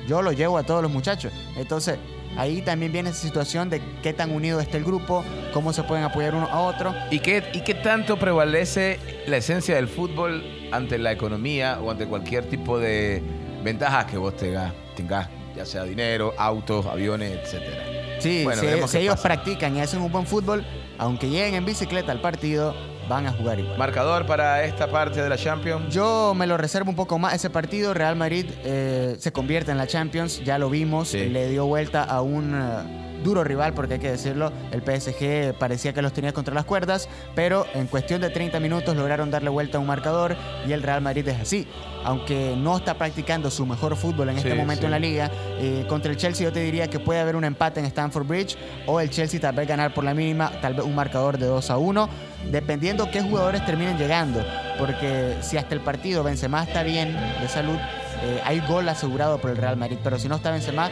yo 0.08 0.22
lo 0.22 0.32
llevo 0.32 0.58
a 0.58 0.64
todos 0.64 0.82
los 0.82 0.92
muchachos. 0.92 1.32
Entonces, 1.56 1.98
ahí 2.38 2.62
también 2.62 2.92
viene 2.92 3.10
esa 3.10 3.22
situación 3.22 3.70
de 3.70 3.82
qué 4.02 4.14
tan 4.14 4.32
unido 4.32 4.60
está 4.60 4.78
el 4.78 4.84
grupo, 4.84 5.24
cómo 5.54 5.74
se 5.74 5.84
pueden 5.84 6.04
apoyar 6.04 6.36
uno 6.36 6.48
a 6.48 6.62
otro. 6.62 6.94
¿Y 7.12 7.20
qué, 7.20 7.44
¿Y 7.54 7.62
qué 7.62 7.74
tanto 7.74 8.18
prevalece 8.18 9.00
la 9.28 9.38
esencia 9.38 9.76
del 9.76 9.88
fútbol 9.88 10.44
ante 10.72 10.98
la 10.98 11.12
economía 11.12 11.80
o 11.82 11.92
ante 11.92 12.06
cualquier 12.06 12.46
tipo 12.46 12.80
de 12.80 13.22
ventajas 13.64 14.06
que 14.06 14.18
vos 14.18 14.36
tengas, 14.36 14.74
tengas 14.96 15.30
ya 15.56 15.66
sea 15.66 15.84
dinero, 15.84 16.34
autos, 16.38 16.86
aviones, 16.86 17.38
etcétera? 17.44 17.84
Sí, 18.20 18.44
Bueno, 18.44 18.62
si, 18.88 18.98
ellos 18.98 19.16
pasa. 19.16 19.24
practican 19.24 19.76
y 19.78 19.82
hacen 19.82 20.02
un 20.02 20.12
buen 20.12 20.26
fútbol, 20.26 20.66
aunque 20.98 21.30
lleguen 21.30 21.56
en 21.56 21.66
bicicleta 21.66 22.12
al 22.12 22.22
partido, 22.22 22.76
van 23.10 23.26
a 23.28 23.34
jugar 23.34 23.60
igual. 23.60 23.78
Marcador 23.78 24.26
para 24.26 24.64
esta 24.64 24.90
parte 24.90 25.22
de 25.22 25.28
la 25.28 25.38
Champions. 25.38 25.94
Yo 25.94 26.34
me 26.36 26.48
lo 26.48 26.56
reservo 26.58 26.92
un 26.92 26.96
poco 26.96 27.18
más. 27.20 27.34
Ese 27.34 27.50
partido, 27.50 27.94
Real 27.94 28.16
Madrid 28.16 28.46
eh, 28.64 29.16
se 29.20 29.32
convierte 29.34 29.72
en 29.72 29.78
la 29.78 29.88
Champions, 29.88 30.42
ya 30.46 30.58
lo 30.58 30.70
vimos, 30.70 31.10
Sí. 31.10 31.26
le 31.26 31.50
dio 31.50 31.66
vuelta 31.66 32.04
a 32.04 32.22
un 32.22 32.54
eh, 32.56 33.09
duro 33.24 33.44
rival, 33.44 33.74
porque 33.74 33.96
hay 33.96 34.00
que 34.00 34.12
decirlo, 34.12 34.52
el 34.72 34.82
PSG 34.82 35.58
parecía 35.58 35.94
que 35.94 36.02
los 36.02 36.14
tenía 36.14 36.34
contra 36.34 36.54
las 36.54 36.66
cuerdas, 36.66 37.10
pero 37.36 37.66
en 37.74 37.88
cuestión 37.88 38.22
de 38.22 38.30
30 38.30 38.60
minutos 38.60 38.96
lograron 38.96 39.32
darle 39.32 39.50
vuelta 39.50 39.78
a 39.78 39.82
un 39.82 39.88
marcador 39.88 40.36
y 40.68 40.72
el 40.72 40.84
Real 40.84 41.02
Madrid 41.02 41.28
es 41.28 41.40
así. 41.40 41.68
Aunque 42.04 42.56
no 42.58 42.78
está 42.78 42.94
practicando 42.94 43.52
su 43.52 43.66
mejor 43.66 43.96
fútbol 43.98 44.30
en 44.30 44.38
este 44.38 44.56
momento 44.56 44.82
sí. 44.82 44.86
en 44.86 44.92
la 44.92 45.00
liga, 45.00 45.32
eh, 45.60 45.86
contra 45.90 46.12
el 46.12 46.18
Chelsea 46.18 46.46
yo 46.46 46.54
te 46.54 46.62
diría 46.62 46.88
que 46.88 47.00
puede 47.00 47.20
haber 47.20 47.36
un 47.36 47.44
empate 47.44 47.80
en 47.82 47.86
Stamford 47.88 48.26
Bridge 48.26 48.58
o 48.86 49.00
el 49.02 49.10
Chelsea 49.10 49.40
tal 49.40 49.56
vez 49.56 49.68
ganar 49.68 49.94
por 49.94 50.04
la 50.04 50.14
mínima, 50.14 50.52
tal 50.62 50.76
vez 50.76 50.86
un 50.86 50.96
marcador 50.96 51.38
de 51.38 51.46
2 51.46 51.70
a 51.70 51.78
1, 51.78 52.10
dependiendo 52.52 53.12
qué 53.12 53.22
jugadores 53.22 53.66
terminen 53.66 53.98
llegando. 53.98 54.44
Porque 54.78 55.36
si 55.42 55.58
hasta 55.58 55.76
el 55.76 55.82
partido 55.82 56.24
Benzema 56.24 56.64
está 56.64 56.84
bien 56.84 57.14
de 57.42 57.48
salud, 57.50 57.78
eh, 58.22 58.42
hay 58.46 58.60
gol 58.62 58.88
asegurado 58.90 59.40
por 59.40 59.52
el 59.52 59.58
Real 59.58 59.78
Madrid. 59.78 59.98
Pero 60.04 60.18
si 60.20 60.28
no 60.28 60.36
está 60.36 60.52
Benzema, 60.52 60.88
eh, 60.90 60.92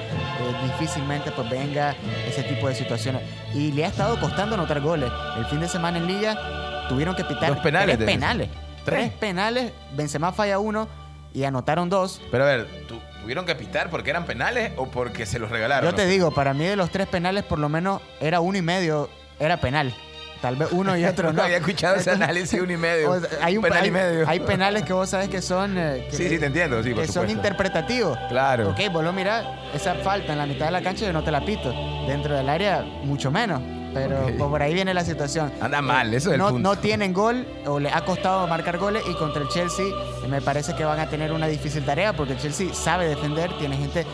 difícilmente 0.63 1.31
pues 1.31 1.49
venga 1.49 1.95
ese 2.27 2.43
tipo 2.43 2.67
de 2.67 2.75
situaciones. 2.75 3.21
Y 3.53 3.71
le 3.71 3.85
ha 3.85 3.87
estado 3.87 4.19
costando 4.19 4.55
anotar 4.55 4.81
goles. 4.81 5.11
El 5.37 5.45
fin 5.45 5.59
de 5.59 5.67
semana 5.67 5.97
en 5.97 6.07
Liga 6.07 6.85
tuvieron 6.89 7.15
que 7.15 7.23
pitar 7.23 7.61
penales 7.61 7.97
tres 7.97 8.07
penales. 8.09 8.49
Tres. 8.85 8.99
Tres 8.99 9.11
penales. 9.13 9.71
Benzema 9.95 10.31
falla 10.31 10.59
uno 10.59 10.87
y 11.33 11.43
anotaron 11.43 11.89
dos. 11.89 12.21
Pero 12.31 12.43
a 12.45 12.47
ver, 12.47 12.67
¿tu- 12.87 12.99
¿tuvieron 13.21 13.45
que 13.45 13.55
pitar 13.55 13.89
porque 13.89 14.09
eran 14.11 14.25
penales 14.25 14.71
o 14.77 14.87
porque 14.87 15.25
se 15.25 15.39
los 15.39 15.49
regalaron? 15.49 15.89
Yo 15.89 15.95
te 15.95 16.05
digo, 16.07 16.31
para 16.31 16.53
mí 16.53 16.65
de 16.65 16.75
los 16.77 16.89
tres 16.89 17.07
penales 17.07 17.43
por 17.43 17.59
lo 17.59 17.67
menos 17.67 18.01
era 18.21 18.39
uno 18.39 18.57
y 18.57 18.61
medio, 18.61 19.09
era 19.39 19.57
penal. 19.57 19.93
Tal 20.41 20.55
vez 20.55 20.69
uno 20.71 20.97
y 20.97 21.05
otro 21.05 21.27
no. 21.31 21.33
No 21.37 21.43
había 21.43 21.57
escuchado 21.57 21.95
ese 21.95 22.11
análisis 22.11 22.59
uno 22.61 22.71
y 22.73 22.77
medio. 22.77 23.11
O 23.17 23.19
sea, 23.19 23.29
hay, 23.41 23.57
un, 23.57 23.63
penal 23.63 23.81
hay, 23.83 23.87
y 23.87 23.91
medio. 23.91 24.27
hay 24.27 24.39
penales 24.41 24.83
que 24.83 24.93
vos 24.93 25.09
sabes 25.09 25.29
que 25.29 25.41
son... 25.41 25.77
eh, 25.77 26.07
que- 26.09 26.15
Sí, 26.17 26.29
sí, 26.29 26.39
te 26.39 26.45
entiendo, 26.47 26.81
sí, 26.83 26.91
por 26.93 27.05
que 27.05 27.11
son 27.11 27.29
interpretativos. 27.29 28.17
Claro. 28.29 28.69
Ok, 28.69 28.79
vos 28.91 29.03
lo 29.03 29.13
mirás, 29.13 29.45
esa 29.73 29.95
falta 29.95 30.31
en 30.33 30.37
la 30.39 30.45
mitad 30.45 30.65
de 30.67 30.71
la 30.71 30.81
cancha 30.81 31.05
yo 31.05 31.13
no 31.13 31.23
te 31.23 31.31
la 31.31 31.43
pito. 31.45 31.71
Dentro 32.07 32.35
del 32.35 32.49
área, 32.49 32.81
mucho 32.81 33.31
menos. 33.31 33.61
Pero 33.97 34.21
pues, 34.37 34.49
por 34.49 34.61
ahí 34.61 34.73
viene 34.73 34.93
la 34.93 35.03
situación. 35.03 35.51
Anda 35.61 35.81
mal, 35.81 36.13
eso 36.13 36.29
es 36.29 36.33
el 36.33 36.39
no, 36.39 36.49
punto. 36.49 36.69
no 36.69 36.77
tienen 36.77 37.13
gol 37.13 37.45
o 37.65 37.79
le 37.79 37.89
ha 37.89 38.01
costado 38.05 38.45
marcar 38.47 38.77
goles 38.77 39.03
y 39.09 39.13
contra 39.15 39.41
el 39.41 39.47
Chelsea 39.49 39.85
eh, 39.85 40.27
me 40.27 40.41
parece 40.41 40.75
que 40.75 40.83
van 40.85 40.99
a 40.99 41.09
tener 41.09 41.31
una 41.31 41.47
difícil 41.47 41.83
tarea 41.85 42.13
porque 42.13 42.33
el 42.33 42.39
Chelsea 42.39 42.73
sabe 42.73 43.07
defender, 43.07 43.51
tiene 43.57 43.77
gente... 43.77 44.05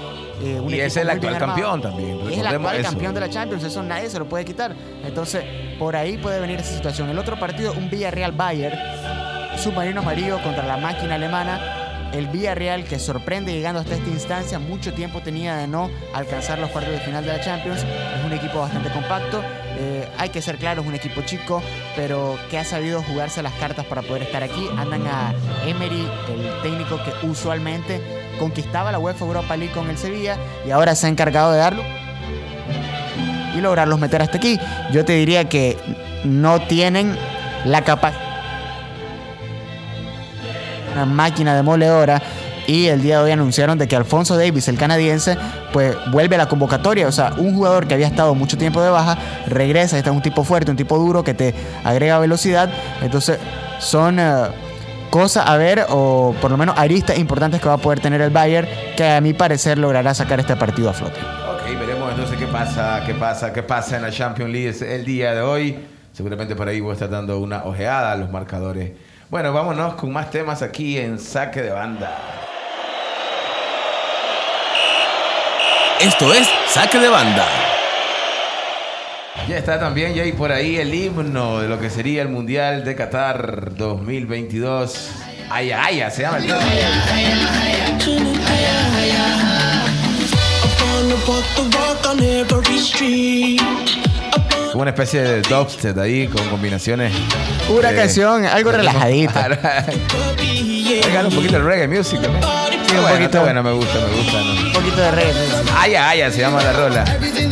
eh, 0.42 0.62
Y 0.68 0.80
es 0.80 0.96
el 0.98 1.10
actual 1.10 1.38
campeón 1.38 1.82
también, 1.82 2.20
Y 2.30 2.34
es 2.34 2.40
el 2.40 2.48
actual 2.48 2.76
eso. 2.78 2.90
campeón 2.90 3.14
de 3.14 3.20
la 3.22 3.30
Champions, 3.30 3.64
eso 3.64 3.84
nadie 3.84 4.10
se 4.10 4.20
lo 4.20 4.26
puede 4.28 4.46
quitar. 4.46 4.74
Entonces, 5.06 5.44
por 5.80 5.96
ahí 5.96 6.18
puede 6.18 6.40
venir 6.40 6.60
esa 6.60 6.74
situación. 6.76 7.10
El 7.10 7.18
otro 7.20 7.40
partido, 7.40 7.74
un 7.74 7.90
Villarreal-Bayern, 7.90 8.78
submarino 9.58 10.02
amarillo 10.02 10.42
contra 10.42 10.66
la 10.66 10.78
máquina 10.78 11.16
alemana. 11.16 11.80
El 12.14 12.28
Villarreal 12.28 12.84
que 12.84 13.00
sorprende 13.00 13.52
llegando 13.54 13.80
hasta 13.80 13.96
esta 13.96 14.10
instancia, 14.10 14.60
mucho 14.60 14.94
tiempo 14.94 15.22
tenía 15.22 15.56
de 15.56 15.66
no 15.68 15.90
alcanzar 16.14 16.60
los 16.60 16.70
cuartos 16.70 16.94
de 16.94 17.00
final 17.00 17.26
de 17.26 17.32
la 17.36 17.42
Champions. 17.42 17.80
Es 17.82 18.24
un 18.24 18.32
equipo 18.34 18.60
bastante 18.60 18.90
compacto. 18.92 19.42
Eh, 19.86 20.08
hay 20.18 20.30
que 20.30 20.42
ser 20.42 20.58
claro, 20.58 20.82
es 20.82 20.88
un 20.88 20.96
equipo 20.96 21.24
chico, 21.24 21.62
pero 21.98 22.38
que 22.50 22.58
ha 22.58 22.64
sabido 22.64 23.04
jugarse 23.04 23.44
las 23.44 23.52
cartas 23.54 23.86
para 23.86 24.02
poder 24.02 24.24
estar 24.24 24.42
aquí. 24.42 24.70
Andan 24.78 25.06
a 25.08 25.34
Emery, 25.66 26.08
el 26.30 26.62
técnico 26.62 26.98
que 27.04 27.28
usualmente 27.28 28.02
conquistaba 28.40 28.94
la 28.94 29.00
UEFA 29.00 29.26
Europa 29.26 29.58
League 29.58 29.74
con 29.74 29.90
el 29.90 29.98
Sevilla 29.98 30.38
y 30.66 30.72
ahora 30.72 30.96
se 30.96 31.08
ha 31.08 31.10
encargado 31.10 31.52
de 31.52 31.58
darlo 31.58 31.84
y 33.54 33.60
lograrlos 33.60 34.00
meter 34.00 34.22
hasta 34.22 34.38
aquí. 34.38 34.58
Yo 34.94 35.04
te 35.04 35.14
diría 35.14 35.50
que 35.50 35.78
no 36.24 36.62
tienen 36.62 37.18
la 37.66 37.84
capacidad. 37.84 38.22
Una 40.94 41.06
máquina 41.06 41.56
demoledora. 41.56 42.22
Y 42.66 42.86
el 42.88 43.02
día 43.02 43.18
de 43.18 43.26
hoy 43.26 43.32
anunciaron 43.32 43.78
de 43.78 43.90
que 43.90 43.98
Alfonso 43.98 44.38
Davis, 44.38 44.70
el 44.70 44.78
canadiense, 44.78 45.38
pues 45.74 45.98
vuelve 46.12 46.36
a 46.36 46.38
la 46.38 46.48
convocatoria. 46.48 47.08
O 47.08 47.12
sea, 47.12 47.34
un 47.38 47.54
jugador 47.54 47.88
que 47.88 47.96
había 47.96 48.08
estado 48.08 48.34
mucho 48.36 48.58
tiempo 48.58 48.82
de 48.82 48.90
baja, 48.90 49.18
regresa. 49.48 49.98
Este 49.98 50.10
es 50.10 50.16
un 50.16 50.22
tipo 50.22 50.46
fuerte, 50.46 50.72
un 50.72 50.78
tipo 50.78 50.98
duro 50.98 51.24
que 51.26 51.34
te 51.34 51.54
agrega 51.84 52.20
velocidad. 52.20 52.70
Entonces, 53.02 53.40
son 53.80 54.20
eh, 54.20 54.46
cosas 55.10 55.48
a 55.48 55.58
ver, 55.58 55.86
o 55.90 56.34
por 56.40 56.50
lo 56.50 56.58
menos 56.58 56.78
aristas 56.78 57.18
importantes 57.18 57.60
que 57.60 57.68
va 57.68 57.74
a 57.74 57.78
poder 57.78 58.00
tener 58.00 58.22
el 58.22 58.30
Bayern, 58.30 58.68
que 58.96 59.06
a 59.06 59.20
mi 59.20 59.34
parecer 59.34 59.78
logrará 59.78 60.14
sacar 60.14 60.40
este 60.40 60.56
partido 60.56 60.90
a 60.90 60.94
flote. 60.94 61.20
Ok, 61.20 61.80
veremos 61.80 62.10
entonces 62.12 62.38
qué 62.38 62.48
pasa, 62.48 63.04
qué 63.06 63.14
pasa, 63.14 63.52
qué 63.52 63.64
pasa 63.64 63.98
en 63.98 64.04
la 64.04 64.12
Champions 64.12 64.52
League 64.52 64.96
el 64.96 65.04
día 65.04 65.34
de 65.34 65.42
hoy. 65.42 65.80
Seguramente 66.14 66.56
por 66.56 66.70
ahí 66.70 66.80
voy 66.80 66.92
a 66.92 66.94
estar 66.94 67.10
dando 67.10 67.40
una 67.40 67.64
ojeada 67.64 68.12
a 68.12 68.16
los 68.16 68.30
marcadores. 68.30 68.92
Bueno, 69.30 69.52
vámonos 69.52 69.96
con 69.96 70.14
más 70.14 70.30
temas 70.30 70.62
aquí 70.62 71.00
en 71.00 71.18
Saque 71.18 71.64
de 71.64 71.72
Banda. 71.72 72.43
Esto 76.04 76.34
es 76.34 76.50
Saque 76.68 77.00
de 77.00 77.08
Banda. 77.08 77.48
Ya 79.48 79.58
está 79.58 79.80
también, 79.80 80.14
Jay, 80.14 80.34
por 80.34 80.52
ahí 80.52 80.76
el 80.76 80.94
himno 80.94 81.62
de 81.62 81.70
lo 81.70 81.80
que 81.80 81.90
sería 81.90 82.22
el 82.22 82.28
Mundial 82.28 82.84
de 82.84 82.94
Qatar 82.94 83.74
2022. 83.78 85.12
Ay, 85.50 85.72
ay, 85.72 86.02
ay, 86.02 86.12
se 86.12 86.24
llama 86.24 86.40
el 86.40 86.48
tema. 86.48 86.60
Como 94.74 94.82
una 94.82 94.92
especie 94.92 95.22
de 95.22 95.42
dubstep 95.42 95.98
ahí 96.00 96.28
con 96.28 96.46
combinaciones. 96.50 97.14
Eh, 97.14 97.96
canción, 97.96 98.46
algo 98.46 98.74
relajadita. 98.74 99.48
Oigan 101.06 101.28
un 101.28 101.34
poquito 101.34 101.56
el 101.56 101.64
reggae 101.64 101.88
music 101.88 102.22
también. 102.22 102.83
Sí, 102.94 103.00
un 103.00 103.04
bueno, 103.04 103.18
poquito. 103.18 103.26
está 103.26 103.42
bueno, 103.42 103.64
me 103.64 103.72
gusta, 103.72 104.00
me 104.00 104.16
gusta. 104.16 104.38
¿no? 104.42 104.68
Un 104.68 104.74
poquito 104.74 104.98
de 104.98 105.12
reggae. 105.12 105.34
Ay, 105.76 105.96
ay, 105.96 106.22
ay, 106.22 106.32
se 106.32 106.42
llama 106.42 106.62
la 106.62 106.74
rola. 106.74 107.06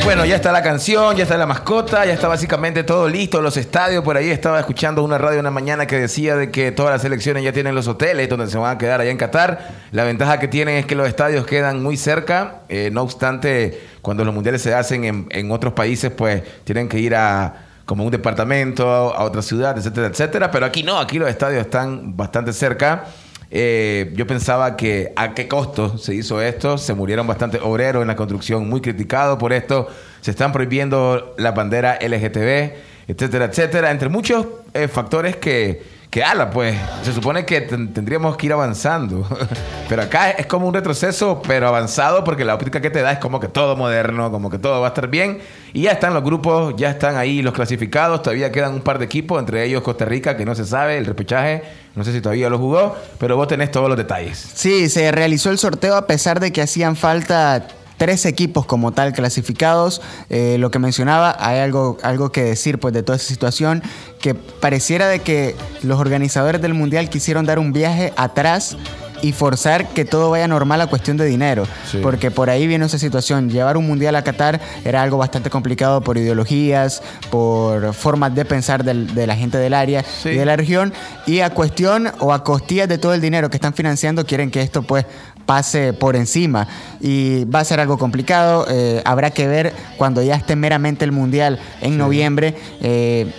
Bueno, 0.03 0.25
ya 0.25 0.36
está 0.36 0.51
la 0.51 0.62
canción, 0.62 1.15
ya 1.15 1.24
está 1.24 1.38
la 1.38 1.48
mascota, 1.48 2.05
ya 2.05 2.13
está 2.13 2.27
básicamente 2.27 2.83
todo 2.83 3.07
listo. 3.10 3.41
Los 3.41 3.57
estadios, 3.57 4.03
por 4.03 4.17
ahí 4.17 4.29
estaba 4.29 4.60
escuchando 4.60 5.03
una 5.03 5.17
radio 5.17 5.39
una 5.39 5.50
mañana 5.51 5.88
que 5.88 6.00
decía 6.00 6.36
de 6.36 6.51
que 6.51 6.71
todas 6.71 6.91
las 6.91 7.01
selecciones 7.01 7.43
ya 7.43 7.51
tienen 7.51 7.74
los 7.74 7.88
hoteles 7.88 8.29
donde 8.29 8.48
se 8.48 8.57
van 8.57 8.75
a 8.75 8.77
quedar 8.77 9.01
allá 9.01 9.10
en 9.10 9.17
Qatar. 9.17 9.67
La 9.91 10.03
ventaja 10.03 10.39
que 10.39 10.48
tienen 10.48 10.75
es 10.77 10.86
que 10.86 10.95
los 10.95 11.07
estadios 11.07 11.45
quedan 11.45 11.81
muy 11.81 11.98
cerca. 11.98 12.62
Eh, 12.69 12.89
no 12.91 13.01
obstante, 13.01 13.81
cuando 14.01 14.24
los 14.24 14.33
mundiales 14.33 14.62
se 14.62 14.74
hacen 14.75 15.05
en, 15.05 15.27
en 15.31 15.51
otros 15.51 15.74
países, 15.74 16.12
pues 16.12 16.43
tienen 16.63 16.88
que 16.88 17.00
ir 17.00 17.15
a 17.15 17.65
como 17.86 18.05
un 18.05 18.12
departamento, 18.12 18.89
a 18.89 19.24
otra 19.24 19.41
ciudad, 19.41 19.77
etcétera, 19.77 20.07
etcétera. 20.07 20.51
Pero 20.51 20.65
aquí 20.65 20.83
no, 20.83 20.98
aquí 21.00 21.19
los 21.19 21.27
estadios 21.27 21.62
están 21.62 22.15
bastante 22.15 22.53
cerca. 22.53 23.05
Eh, 23.53 24.13
yo 24.15 24.25
pensaba 24.25 24.77
que 24.77 25.12
a 25.17 25.34
qué 25.34 25.48
costo 25.50 25.98
se 25.98 26.15
hizo 26.15 26.41
esto. 26.41 26.77
Se 26.77 26.93
murieron 26.93 27.27
bastantes 27.27 27.62
obreros 27.62 28.01
en 28.01 28.08
la 28.08 28.15
construcción, 28.15 28.70
muy 28.70 28.81
criticados 28.81 29.38
por 29.38 29.51
esto. 29.51 29.88
Se 30.22 30.31
están 30.31 30.53
prohibiendo 30.53 31.36
la 31.38 31.51
bandera 31.51 32.00
LGTB, 32.01 32.74
etcétera, 33.08 33.46
etcétera. 33.46 33.91
Entre 33.91 34.08
muchos 34.08 34.48
eh, 34.74 34.88
factores 34.88 35.36
que, 35.36 36.00
que 36.11 36.23
ala, 36.25 36.49
pues 36.51 36.75
se 37.03 37.13
supone 37.13 37.45
que 37.45 37.61
ten- 37.61 37.93
tendríamos 37.93 38.35
que 38.35 38.45
ir 38.47 38.51
avanzando. 38.53 39.25
pero 39.89 40.01
acá 40.01 40.31
es 40.31 40.45
como 40.45 40.67
un 40.67 40.73
retroceso, 40.73 41.41
pero 41.47 41.69
avanzado, 41.69 42.25
porque 42.25 42.43
la 42.43 42.53
óptica 42.53 42.81
que 42.81 42.89
te 42.89 43.01
da 43.01 43.13
es 43.13 43.19
como 43.19 43.39
que 43.39 43.47
todo 43.47 43.77
moderno, 43.77 44.29
como 44.29 44.49
que 44.49 44.59
todo 44.59 44.81
va 44.81 44.87
a 44.87 44.89
estar 44.89 45.07
bien. 45.07 45.39
Y 45.71 45.83
ya 45.83 45.91
están 45.93 46.13
los 46.13 46.21
grupos, 46.21 46.73
ya 46.75 46.89
están 46.89 47.15
ahí 47.15 47.41
los 47.41 47.53
clasificados. 47.53 48.21
Todavía 48.21 48.51
quedan 48.51 48.73
un 48.73 48.81
par 48.81 48.99
de 48.99 49.05
equipos, 49.05 49.39
entre 49.39 49.63
ellos 49.63 49.81
Costa 49.83 50.03
Rica, 50.03 50.35
que 50.35 50.43
no 50.43 50.53
se 50.53 50.65
sabe, 50.65 50.97
el 50.97 51.05
repechaje. 51.05 51.63
No 51.95 52.03
sé 52.03 52.11
si 52.11 52.19
todavía 52.19 52.49
lo 52.49 52.57
jugó, 52.59 52.93
pero 53.17 53.37
vos 53.37 53.47
tenés 53.47 53.71
todos 53.71 53.87
los 53.87 53.97
detalles. 53.97 54.37
Sí, 54.53 54.89
se 54.89 55.09
realizó 55.13 55.49
el 55.49 55.57
sorteo 55.57 55.95
a 55.95 56.07
pesar 56.07 56.41
de 56.41 56.51
que 56.51 56.61
hacían 56.61 56.97
falta 56.97 57.65
tres 58.01 58.25
equipos 58.25 58.65
como 58.65 58.93
tal 58.93 59.13
clasificados. 59.13 60.01
Eh, 60.31 60.55
lo 60.58 60.72
que 60.72 60.79
mencionaba, 60.79 61.38
hay 61.39 61.60
algo, 61.60 62.00
algo 62.01 62.31
que 62.31 62.41
decir 62.43 62.79
pues 62.79 62.96
de 62.96 63.03
toda 63.03 63.17
esa 63.17 63.27
situación, 63.27 63.84
que 64.20 64.34
pareciera 64.34 65.08
de 65.08 65.20
que 65.20 65.55
los 65.84 66.00
organizadores 66.00 66.63
del 66.63 66.74
Mundial 66.74 67.10
quisieron 67.12 67.46
dar 67.46 67.60
un 67.60 67.74
viaje 67.74 68.12
atrás 68.17 68.75
y 69.22 69.34
forzar 69.34 69.89
que 69.89 70.03
todo 70.03 70.31
vaya 70.31 70.48
normal 70.48 70.81
a 70.81 70.88
cuestión 70.88 71.15
de 71.15 71.25
dinero. 71.25 71.67
Sí. 71.91 72.00
Porque 72.01 72.31
por 72.31 72.50
ahí 72.50 72.65
viene 72.65 72.86
esa 72.88 72.98
situación. 72.98 73.51
Llevar 73.51 73.77
un 73.77 73.86
mundial 73.86 74.15
a 74.15 74.24
Qatar 74.24 74.60
era 74.84 75.03
algo 75.03 75.20
bastante 75.20 75.51
complicado 75.51 76.01
por 76.01 76.17
ideologías, 76.17 77.03
por 77.29 77.93
formas 77.93 78.34
de 78.34 78.46
pensar 78.46 78.84
del- 78.84 79.13
de 79.13 79.27
la 79.27 79.36
gente 79.36 79.60
del 79.60 79.75
área 79.75 80.03
Sí. 80.03 80.29
y 80.29 80.38
de 80.38 80.46
la 80.46 80.55
región. 80.55 80.91
Y 81.27 81.41
a 81.41 81.51
cuestión 81.51 82.10
o 82.17 82.34
a 82.34 82.43
costillas 82.43 82.89
de 82.89 82.98
todo 82.98 83.13
el 83.13 83.22
dinero 83.22 83.51
que 83.51 83.58
están 83.58 83.75
financiando, 83.75 84.25
quieren 84.25 84.50
que 84.50 84.62
esto 84.63 84.81
pues 84.81 85.05
pase 85.45 85.93
por 85.93 86.15
encima. 86.15 86.67
Y 87.00 87.45
va 87.45 87.60
a 87.60 87.65
ser 87.65 87.79
algo 87.79 87.98
complicado. 87.98 88.65
eh, 88.69 89.01
habrá 89.05 89.31
que 89.31 89.48
ver 89.48 89.74
cuando 89.98 90.21
ya 90.21 90.36
esté 90.36 90.55
meramente 90.55 91.05
el 91.05 91.12
mundial 91.12 91.60
en 91.81 91.98
noviembre. 91.98 92.55
eh, 92.81 93.31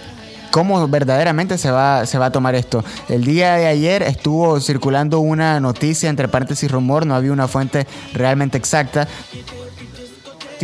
cómo 0.50 0.86
verdaderamente 0.86 1.56
se 1.56 1.70
va, 1.70 2.04
se 2.04 2.18
va 2.18 2.26
a 2.26 2.30
tomar 2.30 2.54
esto. 2.54 2.84
El 3.08 3.24
día 3.24 3.54
de 3.54 3.66
ayer 3.66 4.02
estuvo 4.02 4.60
circulando 4.60 5.18
una 5.20 5.58
noticia, 5.60 6.10
entre 6.10 6.28
paréntesis 6.28 6.70
rumor, 6.70 7.06
no 7.06 7.14
había 7.14 7.32
una 7.32 7.48
fuente 7.48 7.86
realmente 8.12 8.58
exacta, 8.58 9.08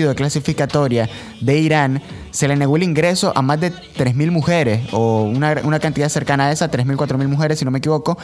de 0.06 0.14
clasificatoria 0.14 1.08
de 1.40 1.58
Irán 1.58 2.02
se 2.30 2.46
le 2.46 2.56
negó 2.56 2.76
el 2.76 2.82
ingreso 2.82 3.32
a 3.34 3.42
más 3.42 3.60
de 3.60 3.72
3.000 3.72 4.30
mujeres, 4.30 4.80
o 4.92 5.22
una, 5.22 5.60
una 5.64 5.80
cantidad 5.80 6.08
cercana 6.08 6.46
a 6.46 6.52
esa, 6.52 6.70
3.000, 6.70 6.96
4.000 6.96 7.26
mujeres, 7.26 7.58
si 7.58 7.64
no 7.64 7.70
me 7.70 7.78
equivoco, 7.78 8.18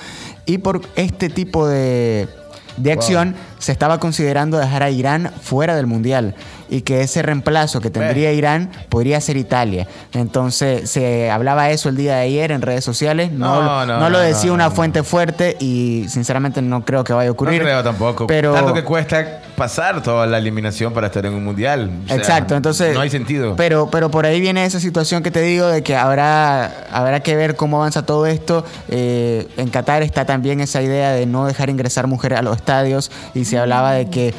y 0.46 0.58
por 0.58 0.82
este 0.94 1.30
tipo 1.30 1.66
de, 1.66 2.28
de 2.76 2.92
acción 2.92 3.34
se 3.58 3.72
estaba 3.72 3.98
considerando 3.98 4.58
dejar 4.58 4.82
a 4.82 4.90
Irán 4.90 5.30
fuera 5.42 5.76
del 5.76 5.86
Mundial 5.86 6.34
y 6.74 6.82
que 6.82 7.02
ese 7.02 7.22
reemplazo 7.22 7.80
que 7.80 7.88
tendría 7.88 8.32
Irán 8.32 8.68
podría 8.88 9.20
ser 9.20 9.36
Italia. 9.36 9.86
Entonces 10.12 10.90
se 10.90 11.30
hablaba 11.30 11.70
eso 11.70 11.88
el 11.88 11.96
día 11.96 12.16
de 12.16 12.22
ayer 12.22 12.50
en 12.50 12.62
redes 12.62 12.84
sociales, 12.84 13.30
no, 13.30 13.62
No, 13.62 13.86
no, 13.86 14.00
no 14.00 14.10
lo 14.10 14.18
decía 14.18 14.52
una 14.52 14.72
fuente 14.72 15.04
fuerte 15.04 15.56
y 15.60 16.06
sinceramente 16.08 16.62
no 16.62 16.84
creo 16.84 17.04
que 17.04 17.12
vaya 17.12 17.28
a 17.28 17.32
ocurrir. 17.32 17.60
No 17.60 17.64
creo 17.64 17.84
tampoco. 17.84 18.26
Pero 18.26 18.54
Tanto 18.54 18.74
que 18.74 18.82
cuesta 18.82 19.40
pasar 19.56 20.02
toda 20.02 20.26
la 20.26 20.38
eliminación 20.38 20.92
para 20.92 21.06
estar 21.06 21.24
en 21.26 21.34
un 21.34 21.44
mundial. 21.44 21.92
O 22.06 22.08
sea, 22.08 22.16
Exacto, 22.16 22.56
entonces. 22.56 22.92
No 22.92 23.02
hay 23.02 23.10
sentido. 23.10 23.54
Pero, 23.54 23.88
pero 23.88 24.10
por 24.10 24.26
ahí 24.26 24.40
viene 24.40 24.64
esa 24.64 24.80
situación 24.80 25.22
que 25.22 25.30
te 25.30 25.42
digo 25.42 25.68
de 25.68 25.84
que 25.84 25.94
habrá, 25.94 26.88
habrá 26.90 27.20
que 27.20 27.36
ver 27.36 27.54
cómo 27.54 27.76
avanza 27.76 28.04
todo 28.04 28.26
esto. 28.26 28.64
Eh, 28.88 29.46
en 29.56 29.68
Qatar 29.68 30.02
está 30.02 30.24
también 30.24 30.60
esa 30.60 30.82
idea 30.82 31.12
de 31.12 31.26
no 31.26 31.46
dejar 31.46 31.70
ingresar 31.70 32.08
mujeres 32.08 32.40
a 32.40 32.42
los 32.42 32.56
estadios 32.56 33.12
y 33.32 33.44
se 33.44 33.58
hablaba 33.58 33.92
de 33.92 34.10
que 34.10 34.34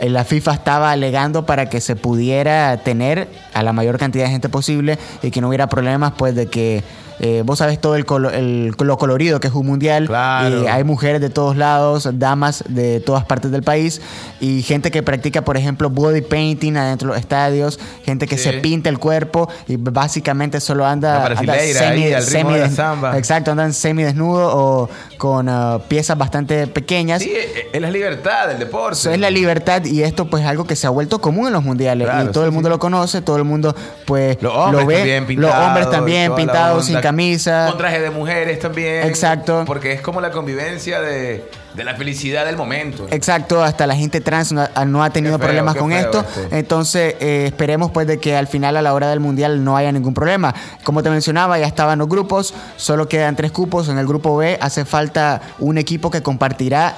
la 0.00 0.24
FIFA 0.24 0.54
estaba 0.54 0.90
alegando 0.90 1.46
para 1.46 1.68
que 1.68 1.80
se 1.80 1.96
pudiera 1.96 2.76
tener 2.78 3.28
a 3.54 3.62
la 3.62 3.72
mayor 3.72 3.98
cantidad 3.98 4.24
de 4.24 4.30
gente 4.30 4.48
posible 4.48 4.98
y 5.22 5.30
que 5.30 5.40
no 5.40 5.48
hubiera 5.48 5.68
problemas 5.68 6.12
pues 6.16 6.34
de 6.34 6.46
que 6.46 6.84
eh, 7.20 7.42
vos 7.44 7.58
sabes 7.58 7.80
todo 7.80 7.96
el, 7.96 8.04
colo- 8.04 8.30
el- 8.30 8.74
lo 8.78 8.98
colorido 8.98 9.40
que 9.40 9.48
es 9.48 9.54
un 9.54 9.66
mundial. 9.66 10.06
Claro. 10.06 10.64
Y 10.64 10.66
hay 10.66 10.84
mujeres 10.84 11.20
de 11.20 11.30
todos 11.30 11.56
lados, 11.56 12.08
damas 12.14 12.64
de 12.68 13.00
todas 13.00 13.24
partes 13.24 13.50
del 13.50 13.62
país 13.62 14.00
y 14.40 14.62
gente 14.62 14.90
que 14.90 15.02
practica, 15.02 15.42
por 15.42 15.56
ejemplo, 15.56 15.90
body 15.90 16.20
painting 16.22 16.76
adentro 16.76 17.08
de 17.08 17.14
los 17.14 17.20
estadios, 17.20 17.78
gente 18.04 18.26
que 18.26 18.36
Sí. 18.36 18.44
se 18.44 18.52
pinta 18.54 18.88
el 18.90 18.98
cuerpo 18.98 19.48
y 19.66 19.76
básicamente 19.76 20.60
solo 20.60 20.84
anda, 20.86 21.18
La 21.20 21.24
brasileira 21.26 21.88
ahí, 21.90 22.12
al 22.12 22.26
ritmo 22.26 22.50
de 22.52 22.58
la 22.60 22.70
samba. 22.70 23.16
Exacto, 23.18 23.50
andan 23.50 23.72
semidesnudo 23.72 24.50
o 24.56 24.88
con 25.18 25.48
ah, 25.48 25.78
piezas 25.88 26.16
bastante 26.18 26.66
pequeñas. 26.66 27.22
Sí, 27.22 27.30
eh, 27.34 27.68
es 27.72 27.80
la 27.80 27.90
libertad 27.90 28.48
del 28.48 28.58
deporte. 28.58 28.98
Eso 28.98 29.10
es 29.10 29.18
la 29.18 29.30
libertad 29.30 29.84
y 29.84 30.02
esto 30.02 30.26
pues 30.28 30.42
es 30.42 30.48
algo 30.48 30.64
que 30.64 30.76
se 30.76 30.86
ha 30.86 30.90
vuelto 30.90 31.20
común 31.20 31.46
en 31.48 31.52
los 31.54 31.64
mundiales 31.64 32.06
Claro, 32.06 32.28
y 32.28 32.32
todo 32.32 32.44
sí, 32.44 32.46
el 32.48 32.52
mundo 32.52 32.68
sí. 32.68 32.70
lo 32.72 32.78
conoce, 32.78 33.22
todo 33.22 33.36
el 33.36 33.44
mundo 33.44 33.74
pues 34.06 34.36
Los 34.42 34.72
lo 34.72 34.84
ve, 34.86 34.96
también 35.18 35.40
los 35.40 35.54
hombres 35.54 35.90
también 35.90 36.34
pintados 36.34 36.84
sin 36.86 37.00
camisa. 37.08 37.66
Con 37.68 37.78
traje 37.78 38.00
de 38.00 38.10
mujeres 38.10 38.58
también. 38.58 39.06
Exacto. 39.06 39.64
Porque 39.66 39.92
es 39.92 40.00
como 40.00 40.20
la 40.20 40.30
convivencia 40.30 41.00
de, 41.00 41.48
de 41.74 41.84
la 41.84 41.94
felicidad 41.94 42.44
del 42.44 42.56
momento. 42.56 43.06
Exacto, 43.10 43.62
hasta 43.62 43.86
la 43.86 43.94
gente 43.96 44.20
trans 44.20 44.52
no, 44.52 44.62
ha- 44.74 44.84
no 44.84 45.02
ha 45.04 45.10
tenido 45.10 45.38
feo, 45.38 45.46
problemas 45.46 45.76
con 45.76 45.92
esto. 45.92 46.24
Entonces, 46.50 47.14
eh, 47.20 47.44
esperemos 47.46 47.90
pues 47.90 48.06
de 48.06 48.18
que 48.18 48.36
al 48.36 48.46
final 48.46 48.76
a 48.76 48.82
la 48.82 48.92
hora 48.94 49.08
del 49.08 49.20
mundial 49.20 49.62
no 49.64 49.76
haya 49.76 49.92
ningún 49.92 50.14
problema. 50.14 50.54
Como 50.84 51.02
te 51.02 51.10
mencionaba, 51.10 51.58
ya 51.58 51.66
estaban 51.66 51.98
los 51.98 52.08
grupos, 52.08 52.54
solo 52.76 53.08
quedan 53.08 53.36
tres 53.36 53.52
cupos. 53.52 53.88
En 53.88 53.98
el 53.98 54.06
grupo 54.06 54.36
B 54.36 54.58
hace 54.60 54.84
falta 54.84 55.40
un 55.58 55.78
equipo 55.78 56.10
que 56.10 56.22
compartirá, 56.22 56.96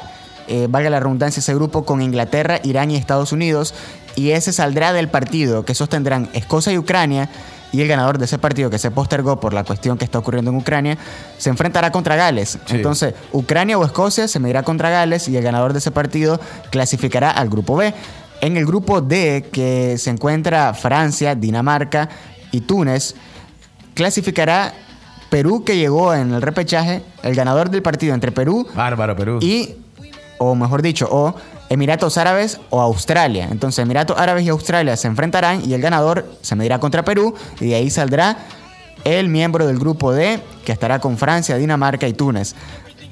eh, 0.49 0.67
valga 0.71 0.88
la 0.91 1.00
redundancia, 1.00 1.41
ese 1.41 1.55
grupo 1.55 1.85
con 1.85 2.00
Inglaterra, 2.00 2.61
Irán 2.62 2.91
y 2.91 2.97
Estados 2.97 3.33
Unidos. 3.33 3.75
Y 4.17 4.31
ese 4.33 4.53
saldrá 4.53 4.93
del 4.93 5.09
partido 5.09 5.65
que 5.65 5.75
sostendrán 5.75 6.29
Escocia 6.33 6.73
y 6.73 6.79
Ucrania. 6.79 7.29
Y 7.73 7.83
el 7.83 7.89
ganador 7.89 8.19
de 8.19 8.25
ese 8.25 8.39
partido 8.39 8.71
que 8.71 8.79
se 8.79 8.91
postergó 8.91 9.41
por 9.41 9.53
la 9.53 9.65
cuestión 9.65 9.99
que 9.99 10.05
está 10.05 10.19
ocurriendo 10.19 10.51
en 10.51 10.57
Ucrania 10.57 10.97
se 11.37 11.51
enfrentará 11.51 11.93
contra 11.93 12.17
Gales. 12.17 12.59
Sí. 12.65 12.77
Entonces, 12.77 13.15
Ucrania 13.33 13.79
o 13.79 13.85
Escocia 13.85 14.27
se 14.27 14.41
medirá 14.41 14.63
contra 14.63 14.91
Gales 14.91 15.29
y 15.29 15.37
el 15.37 15.43
ganador 15.43 15.73
de 15.73 15.81
ese 15.81 15.91
partido 15.91 16.41
clasificará 16.71 17.31
al 17.31 17.49
grupo 17.51 17.77
B. 17.77 17.93
En 18.41 18.57
el 18.57 18.65
grupo 18.65 19.01
D, 19.01 19.49
que 19.53 19.99
se 19.99 20.11
encuentra 20.11 20.73
Francia, 20.73 21.35
Dinamarca 21.35 22.09
y 22.53 22.61
Túnez, 22.61 23.15
clasificará 23.95 24.73
Perú, 25.29 25.65
que 25.65 25.77
llegó 25.77 26.15
en 26.15 26.33
el 26.33 26.41
repechaje, 26.41 27.03
el 27.23 27.35
ganador 27.35 27.69
del 27.69 27.83
partido 27.83 28.15
entre 28.15 28.33
Perú 28.33 28.67
Bárbaro, 28.75 29.15
Perú. 29.17 29.39
y, 29.43 29.75
o 30.39 30.55
mejor 30.55 30.81
dicho, 30.83 31.09
o 31.11 31.35
Emiratos 31.69 32.19
Árabes 32.19 32.61
o 32.71 32.81
Australia. 32.81 33.49
Entonces, 33.51 33.83
Emiratos 33.83 34.19
Árabes 34.19 34.45
y 34.45 34.49
Australia 34.49 34.97
se 34.97 35.09
enfrentarán 35.09 35.69
y 35.69 35.75
el 35.75 35.81
ganador 35.81 36.27
se 36.41 36.57
medirá 36.57 36.81
contra 36.81 37.05
Perú 37.05 37.35
y 37.61 37.69
de 37.69 37.75
ahí 37.75 37.91
saldrá 37.91 38.39
el 39.05 39.29
miembro 39.29 39.67
del 39.67 39.79
grupo 39.79 40.13
D 40.13 40.41
que 40.65 40.73
estará 40.73 40.99
con 40.99 41.19
Francia, 41.19 41.57
Dinamarca 41.57 42.09
y 42.09 42.13
Túnez. 42.13 42.55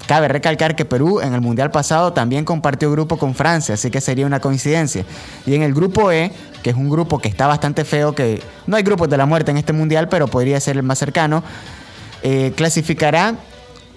Cabe 0.07 0.29
recalcar 0.29 0.77
que 0.77 0.85
Perú 0.85 1.21
en 1.21 1.35
el 1.35 1.41
Mundial 1.41 1.73
pasado 1.73 2.13
también 2.13 2.45
compartió 2.45 2.93
grupo 2.93 3.19
con 3.19 3.35
Francia, 3.35 3.75
así 3.75 3.91
que 3.91 4.01
sería 4.01 4.25
una 4.25 4.39
coincidencia. 4.39 5.05
Y 5.47 5.55
en 5.55 5.63
el 5.63 5.75
grupo 5.75 6.13
E, 6.13 6.31
que 6.63 6.71
es 6.71 6.77
un 6.77 6.89
grupo 6.89 7.19
que 7.19 7.29
está 7.29 7.49
bastante 7.49 7.85
feo, 7.85 8.15
que 8.15 8.41
no 8.69 8.77
hay 8.77 8.85
grupos 8.85 9.09
de 9.09 9.17
la 9.17 9.27
muerte 9.27 9.51
en 9.51 9.57
este 9.57 9.73
Mundial, 9.73 10.09
pero 10.09 10.29
podría 10.29 10.61
ser 10.61 10.77
el 10.77 10.85
más 10.85 10.99
cercano, 10.99 11.43
eh, 12.23 12.53
clasificará 12.57 13.35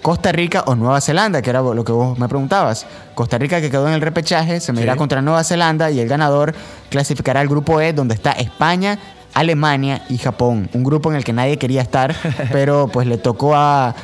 Costa 0.02 0.32
Rica 0.32 0.64
o 0.66 0.74
Nueva 0.74 1.00
Zelanda, 1.00 1.42
que 1.42 1.50
era 1.50 1.60
lo 1.60 1.84
que 1.84 1.92
vos 1.92 2.18
me 2.18 2.28
preguntabas. 2.28 2.86
Costa 3.14 3.36
Rica 3.38 3.60
que 3.60 3.70
quedó 3.70 3.86
en 3.88 3.94
el 3.94 4.00
repechaje 4.00 4.60
se 4.60 4.72
medirá 4.72 4.92
Sí. 4.94 4.98
contra 4.98 5.20
Nueva 5.22 5.44
Zelanda 5.44 5.90
y 5.90 6.00
el 6.00 6.08
ganador 6.08 6.54
clasificará 6.88 7.40
al 7.40 7.48
grupo 7.48 7.80
E 7.80 7.92
donde 7.92 8.14
está 8.14 8.32
España, 8.32 8.98
Alemania 9.34 10.02
y 10.08 10.18
Japón. 10.18 10.68
Un 10.72 10.84
grupo 10.84 11.10
en 11.10 11.16
el 11.16 11.24
que 11.24 11.32
nadie 11.32 11.58
quería 11.58 11.82
estar, 11.82 12.14
pero 12.52 12.88
pues 12.88 13.06
le 13.06 13.18
tocó 13.18 13.54
a... 13.54 13.94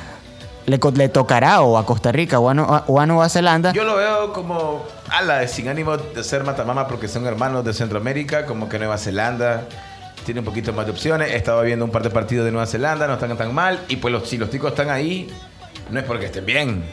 Le, 0.67 0.79
tocará 1.09 1.61
o 1.63 1.79
a 1.79 1.87
Costa 1.87 2.11
Rica 2.11 2.41
o 2.41 2.51
a, 2.51 2.55
No- 2.55 2.83
o 2.89 2.99
a 3.01 3.07
Nueva 3.07 3.29
Zelanda. 3.29 3.73
Yo 3.73 3.85
lo 3.85 3.95
veo 3.97 4.33
como 4.33 4.83
ala, 5.11 5.47
sin 5.47 5.69
ánimo 5.69 5.97
de 5.97 6.25
ser 6.25 6.43
matamama 6.43 6.89
porque 6.89 7.07
son 7.07 7.25
hermanos 7.25 7.65
de 7.65 7.73
Centroamérica, 7.73 8.47
como 8.47 8.69
que 8.69 8.77
Nueva 8.77 8.99
Zelanda 8.99 9.63
tiene 10.25 10.41
un 10.41 10.47
poquito 10.47 10.73
más 10.73 10.85
de 10.87 10.91
opciones. 10.91 11.31
He 11.31 11.37
estado 11.37 11.63
viendo 11.63 11.85
un 11.85 11.93
par 11.93 12.03
de 12.03 12.11
partidos 12.11 12.45
de 12.45 12.51
Nueva 12.51 12.67
Zelanda, 12.67 13.07
no 13.07 13.15
están 13.15 13.37
tan 13.37 13.55
mal. 13.55 13.79
Y 13.87 13.95
pues 13.97 14.11
los, 14.13 14.29
si 14.29 14.39
los 14.39 14.51
ticos 14.51 14.71
están 14.73 14.91
ahí, 14.91 15.33
no 15.91 15.99
es 16.01 16.05
porque 16.05 16.27
estén 16.27 16.47
bien. 16.47 16.85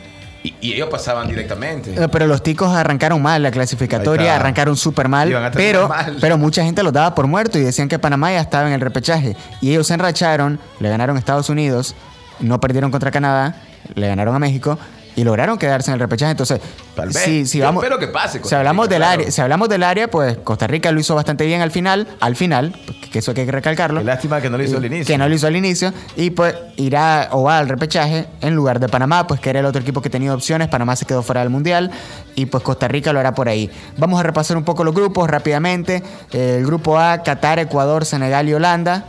Y, 0.43 0.53
y 0.59 0.73
ellos 0.73 0.89
pasaban 0.89 1.27
directamente. 1.27 1.93
Eh, 1.95 2.07
Pero 2.11 2.27
los 2.27 2.43
ticos 2.43 2.69
arrancaron 2.75 3.21
mal 3.21 3.41
la 3.41 3.49
clasificatoria, 3.51 4.35
arrancaron 4.35 4.75
súper 4.75 5.07
mal, 5.07 5.33
pero, 5.53 5.87
mal. 5.87 6.17
pero 6.19 6.37
mucha 6.37 6.63
gente 6.65 6.83
los 6.83 6.91
daba 6.91 7.15
por 7.15 7.27
muerto 7.27 7.57
y 7.57 7.61
decían 7.61 7.87
que 7.87 7.97
Panamá 7.97 8.31
ya 8.33 8.41
estaba 8.41 8.67
en 8.67 8.73
el 8.73 8.81
repechaje. 8.81 9.37
Y 9.61 9.71
ellos 9.71 9.87
se 9.87 9.93
enracharon, 9.93 10.59
le 10.81 10.89
ganaron 10.89 11.15
a 11.15 11.19
Estados 11.19 11.49
Unidos, 11.49 11.95
no 12.41 12.59
perdieron 12.59 12.91
contra 12.91 13.09
Canadá, 13.09 13.55
le 13.95 14.07
ganaron 14.07 14.35
a 14.35 14.39
México 14.39 14.77
y 15.15 15.23
lograron 15.23 15.57
quedarse 15.57 15.91
en 15.91 15.95
el 15.95 15.99
repechaje. 15.99 16.31
Entonces, 16.31 16.59
Tal 16.95 17.07
vez. 17.09 17.17
si, 17.17 17.45
si 17.45 17.57
Yo 17.59 17.65
vamos, 17.65 17.83
espero 17.83 17.99
que 17.99 18.07
pase 18.07 18.39
si 18.43 18.55
hablamos 18.55 18.85
Rica, 18.85 18.93
del 18.95 19.01
claro. 19.01 19.21
área, 19.21 19.31
si 19.31 19.41
hablamos 19.41 19.69
del 19.69 19.83
área, 19.83 20.09
pues 20.09 20.37
Costa 20.43 20.67
Rica 20.67 20.91
lo 20.91 20.99
hizo 20.99 21.15
bastante 21.15 21.45
bien 21.45 21.61
al 21.61 21.71
final, 21.71 22.07
al 22.19 22.35
final, 22.35 22.75
que 23.11 23.19
eso 23.19 23.31
hay 23.31 23.35
que 23.45 23.51
recalcarlo. 23.51 23.99
Qué 23.99 24.05
lástima 24.05 24.41
que 24.41 24.49
no 24.49 24.57
lo 24.57 24.63
hizo 24.63 24.77
al 24.77 24.85
inicio. 24.85 25.05
Que 25.05 25.17
no 25.17 25.27
lo 25.27 25.35
hizo 25.35 25.47
al 25.47 25.55
inicio. 25.55 25.93
Y 26.15 26.31
pues 26.31 26.55
irá 26.77 27.29
o 27.31 27.43
va 27.43 27.59
al 27.59 27.69
repechaje 27.69 28.25
en 28.41 28.55
lugar 28.55 28.79
de 28.79 28.89
Panamá, 28.89 29.27
pues 29.27 29.39
que 29.39 29.49
era 29.49 29.59
el 29.59 29.65
otro 29.65 29.81
equipo 29.81 30.01
que 30.01 30.09
tenía 30.09 30.33
opciones. 30.33 30.67
Panamá 30.67 30.95
se 30.95 31.05
quedó 31.05 31.23
fuera 31.23 31.41
del 31.41 31.49
Mundial. 31.49 31.91
Y 32.35 32.47
pues 32.47 32.63
Costa 32.63 32.87
Rica 32.87 33.13
lo 33.13 33.19
hará 33.19 33.33
por 33.33 33.47
ahí. 33.49 33.69
Vamos 33.97 34.19
a 34.19 34.23
repasar 34.23 34.57
un 34.57 34.63
poco 34.63 34.83
los 34.83 34.95
grupos 34.95 35.29
rápidamente. 35.29 36.01
El 36.31 36.65
grupo 36.65 36.97
A, 36.97 37.21
Qatar, 37.23 37.59
Ecuador, 37.59 38.05
Senegal 38.05 38.49
y 38.49 38.53
Holanda. 38.53 39.05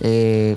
Eh, 0.00 0.56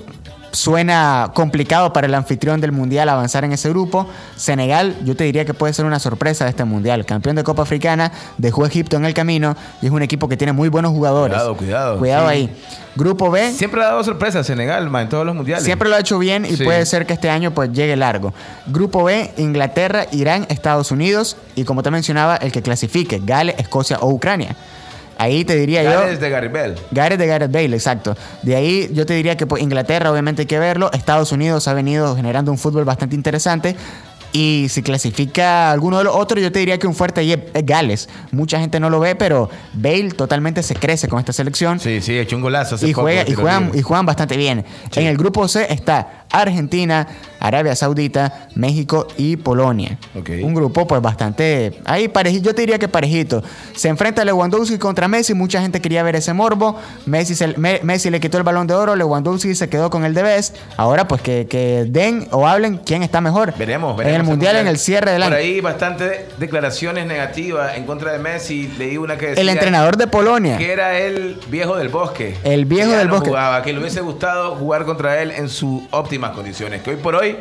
Suena 0.50 1.30
complicado 1.34 1.92
para 1.92 2.06
el 2.06 2.14
anfitrión 2.14 2.60
del 2.60 2.72
mundial 2.72 3.08
avanzar 3.08 3.44
en 3.44 3.52
ese 3.52 3.68
grupo. 3.68 4.06
Senegal, 4.36 4.96
yo 5.04 5.14
te 5.14 5.24
diría 5.24 5.44
que 5.44 5.52
puede 5.54 5.72
ser 5.74 5.84
una 5.84 5.98
sorpresa 5.98 6.44
de 6.44 6.50
este 6.50 6.64
mundial. 6.64 7.04
Campeón 7.04 7.36
de 7.36 7.44
Copa 7.44 7.62
Africana, 7.62 8.12
dejó 8.38 8.64
Egipto 8.64 8.96
en 8.96 9.04
el 9.04 9.12
camino 9.14 9.56
y 9.82 9.86
es 9.86 9.92
un 9.92 10.02
equipo 10.02 10.28
que 10.28 10.36
tiene 10.36 10.52
muy 10.52 10.68
buenos 10.68 10.92
jugadores. 10.92 11.34
Cuidado, 11.36 11.56
cuidado. 11.56 11.98
Cuidado 11.98 12.28
Sí. 12.28 12.32
ahí. 12.34 12.56
Grupo 12.96 13.30
B, 13.30 13.52
Siempre 13.52 13.80
ha 13.82 13.88
dado 13.88 14.02
sorpresa 14.02 14.40
a 14.40 14.44
Senegal, 14.44 14.90
en 14.92 15.08
todos 15.08 15.24
los 15.24 15.34
mundiales. 15.34 15.64
Siempre 15.64 15.88
lo 15.88 15.94
ha 15.96 16.00
hecho 16.00 16.18
bien 16.18 16.44
y 16.44 16.56
Sí. 16.56 16.64
puede 16.64 16.84
ser 16.86 17.06
que 17.06 17.12
este 17.12 17.30
año 17.30 17.52
pues 17.52 17.70
llegue 17.72 17.94
largo. 17.94 18.32
Grupo 18.66 19.04
B, 19.04 19.30
Inglaterra, 19.36 20.06
Irán, 20.10 20.46
Estados 20.48 20.90
Unidos 20.90 21.36
y 21.54 21.64
como 21.64 21.82
te 21.82 21.90
mencionaba, 21.90 22.36
el 22.36 22.50
que 22.50 22.62
clasifique, 22.62 23.20
Gales, 23.24 23.54
Escocia 23.58 23.98
o 24.00 24.08
Ucrania. 24.08 24.56
Ahí 25.18 25.44
te 25.44 25.56
diría 25.56 25.82
Gales 25.82 26.14
yo... 26.14 26.20
de 26.20 26.30
Gary 26.30 26.48
Bell. 26.48 26.74
Gareth 26.92 27.18
de 27.18 27.26
Gareth 27.26 27.50
Bale, 27.50 27.74
exacto. 27.76 28.16
De 28.42 28.54
ahí 28.54 28.88
yo 28.92 29.04
te 29.04 29.14
diría 29.14 29.36
que 29.36 29.46
pues, 29.46 29.62
Inglaterra 29.62 30.12
obviamente 30.12 30.42
hay 30.42 30.46
que 30.46 30.58
verlo. 30.60 30.90
Estados 30.92 31.32
Unidos 31.32 31.66
ha 31.66 31.74
venido 31.74 32.14
generando 32.14 32.52
un 32.52 32.58
fútbol 32.58 32.84
bastante 32.84 33.16
interesante. 33.16 33.74
Y 34.32 34.66
si 34.68 34.82
clasifica 34.82 35.70
alguno 35.70 35.98
de 35.98 36.04
los 36.04 36.14
otros, 36.14 36.42
yo 36.42 36.52
te 36.52 36.58
diría 36.58 36.78
que 36.78 36.86
un 36.86 36.94
fuerte 36.94 37.20
ahí 37.20 37.32
es 37.32 37.38
es 37.54 37.64
Gales. 37.64 38.08
Mucha 38.30 38.60
gente 38.60 38.78
no 38.78 38.90
lo 38.90 39.00
ve, 39.00 39.14
pero 39.14 39.48
Bale 39.72 40.10
totalmente 40.10 40.62
se 40.62 40.74
crece 40.74 41.08
con 41.08 41.18
esta 41.18 41.32
selección 41.32 41.80
Sí, 41.80 42.00
sí, 42.02 42.18
echó 42.18 42.36
un 42.36 42.42
golazo 42.42 42.74
hace 42.74 42.88
y, 42.88 42.94
poco, 42.94 43.08
y, 43.10 43.32
juegan, 43.34 43.70
y 43.74 43.80
juegan 43.82 44.04
bastante 44.06 44.36
bien. 44.36 44.64
En 44.94 45.06
el 45.06 45.16
grupo 45.16 45.48
C 45.48 45.66
está 45.72 46.24
Argentina, 46.30 47.06
Arabia 47.40 47.74
Saudita, 47.74 48.48
México 48.54 49.06
y 49.16 49.36
Polonia. 49.36 49.98
Un 50.42 50.52
grupo 50.54 50.86
pues 50.86 51.00
bastante... 51.00 51.80
Ahí 51.86 52.08
parejito, 52.08 52.44
yo 52.46 52.54
te 52.54 52.60
diría 52.62 52.78
que 52.78 52.88
parejito. 52.88 53.42
Se 53.74 53.88
enfrenta 53.88 54.24
Lewandowski 54.26 54.76
contra 54.78 55.08
Messi, 55.08 55.32
mucha 55.32 55.60
gente 55.62 55.80
quería 55.80 56.02
ver 56.02 56.16
ese 56.16 56.34
morbo. 56.34 56.76
Messi, 57.06 57.34
se- 57.34 57.56
Me- 57.56 57.80
Messi 57.82 58.10
le 58.10 58.20
quitó 58.20 58.36
el 58.36 58.44
balón 58.44 58.66
de 58.66 58.74
oro, 58.74 58.94
Lewandowski 58.94 59.54
se 59.54 59.68
quedó 59.70 59.88
con 59.88 60.04
el 60.04 60.12
de 60.12 60.22
best. 60.22 60.56
Ahora 60.76 61.08
pues 61.08 61.22
que, 61.22 61.46
que 61.48 61.86
den 61.88 62.28
o 62.30 62.46
hablen 62.46 62.78
quién 62.84 63.02
está 63.02 63.20
mejor. 63.22 63.54
Veremos, 63.56 63.96
veremos. 63.96 64.14
En 64.14 64.17
el 64.18 64.24
mundial, 64.24 64.56
en 64.56 64.66
el 64.66 64.78
cierre 64.78 65.12
del 65.12 65.22
Por 65.22 65.32
ahí 65.32 65.60
bastante 65.60 66.26
declaraciones 66.38 67.06
negativas 67.06 67.76
en 67.76 67.84
contra 67.84 68.12
de 68.12 68.18
Messi. 68.18 68.68
Leí 68.78 68.96
una 68.96 69.16
que 69.16 69.28
decía 69.28 69.42
El 69.42 69.48
entrenador 69.48 69.96
de 69.96 70.06
Polonia. 70.06 70.56
que 70.58 70.72
era 70.72 70.98
el 70.98 71.40
viejo 71.48 71.76
del 71.76 71.88
bosque. 71.88 72.36
El 72.44 72.64
viejo 72.64 72.92
del 72.92 73.08
no 73.08 73.14
bosque. 73.14 73.28
Jugaba, 73.30 73.62
que 73.62 73.72
le 73.72 73.80
hubiese 73.80 74.00
gustado 74.00 74.56
jugar 74.56 74.84
contra 74.84 75.20
él 75.22 75.30
en 75.30 75.48
sus 75.48 75.82
óptimas 75.90 76.32
condiciones. 76.32 76.82
Que 76.82 76.90
hoy 76.90 76.96
por 76.96 77.14
hoy 77.14 77.36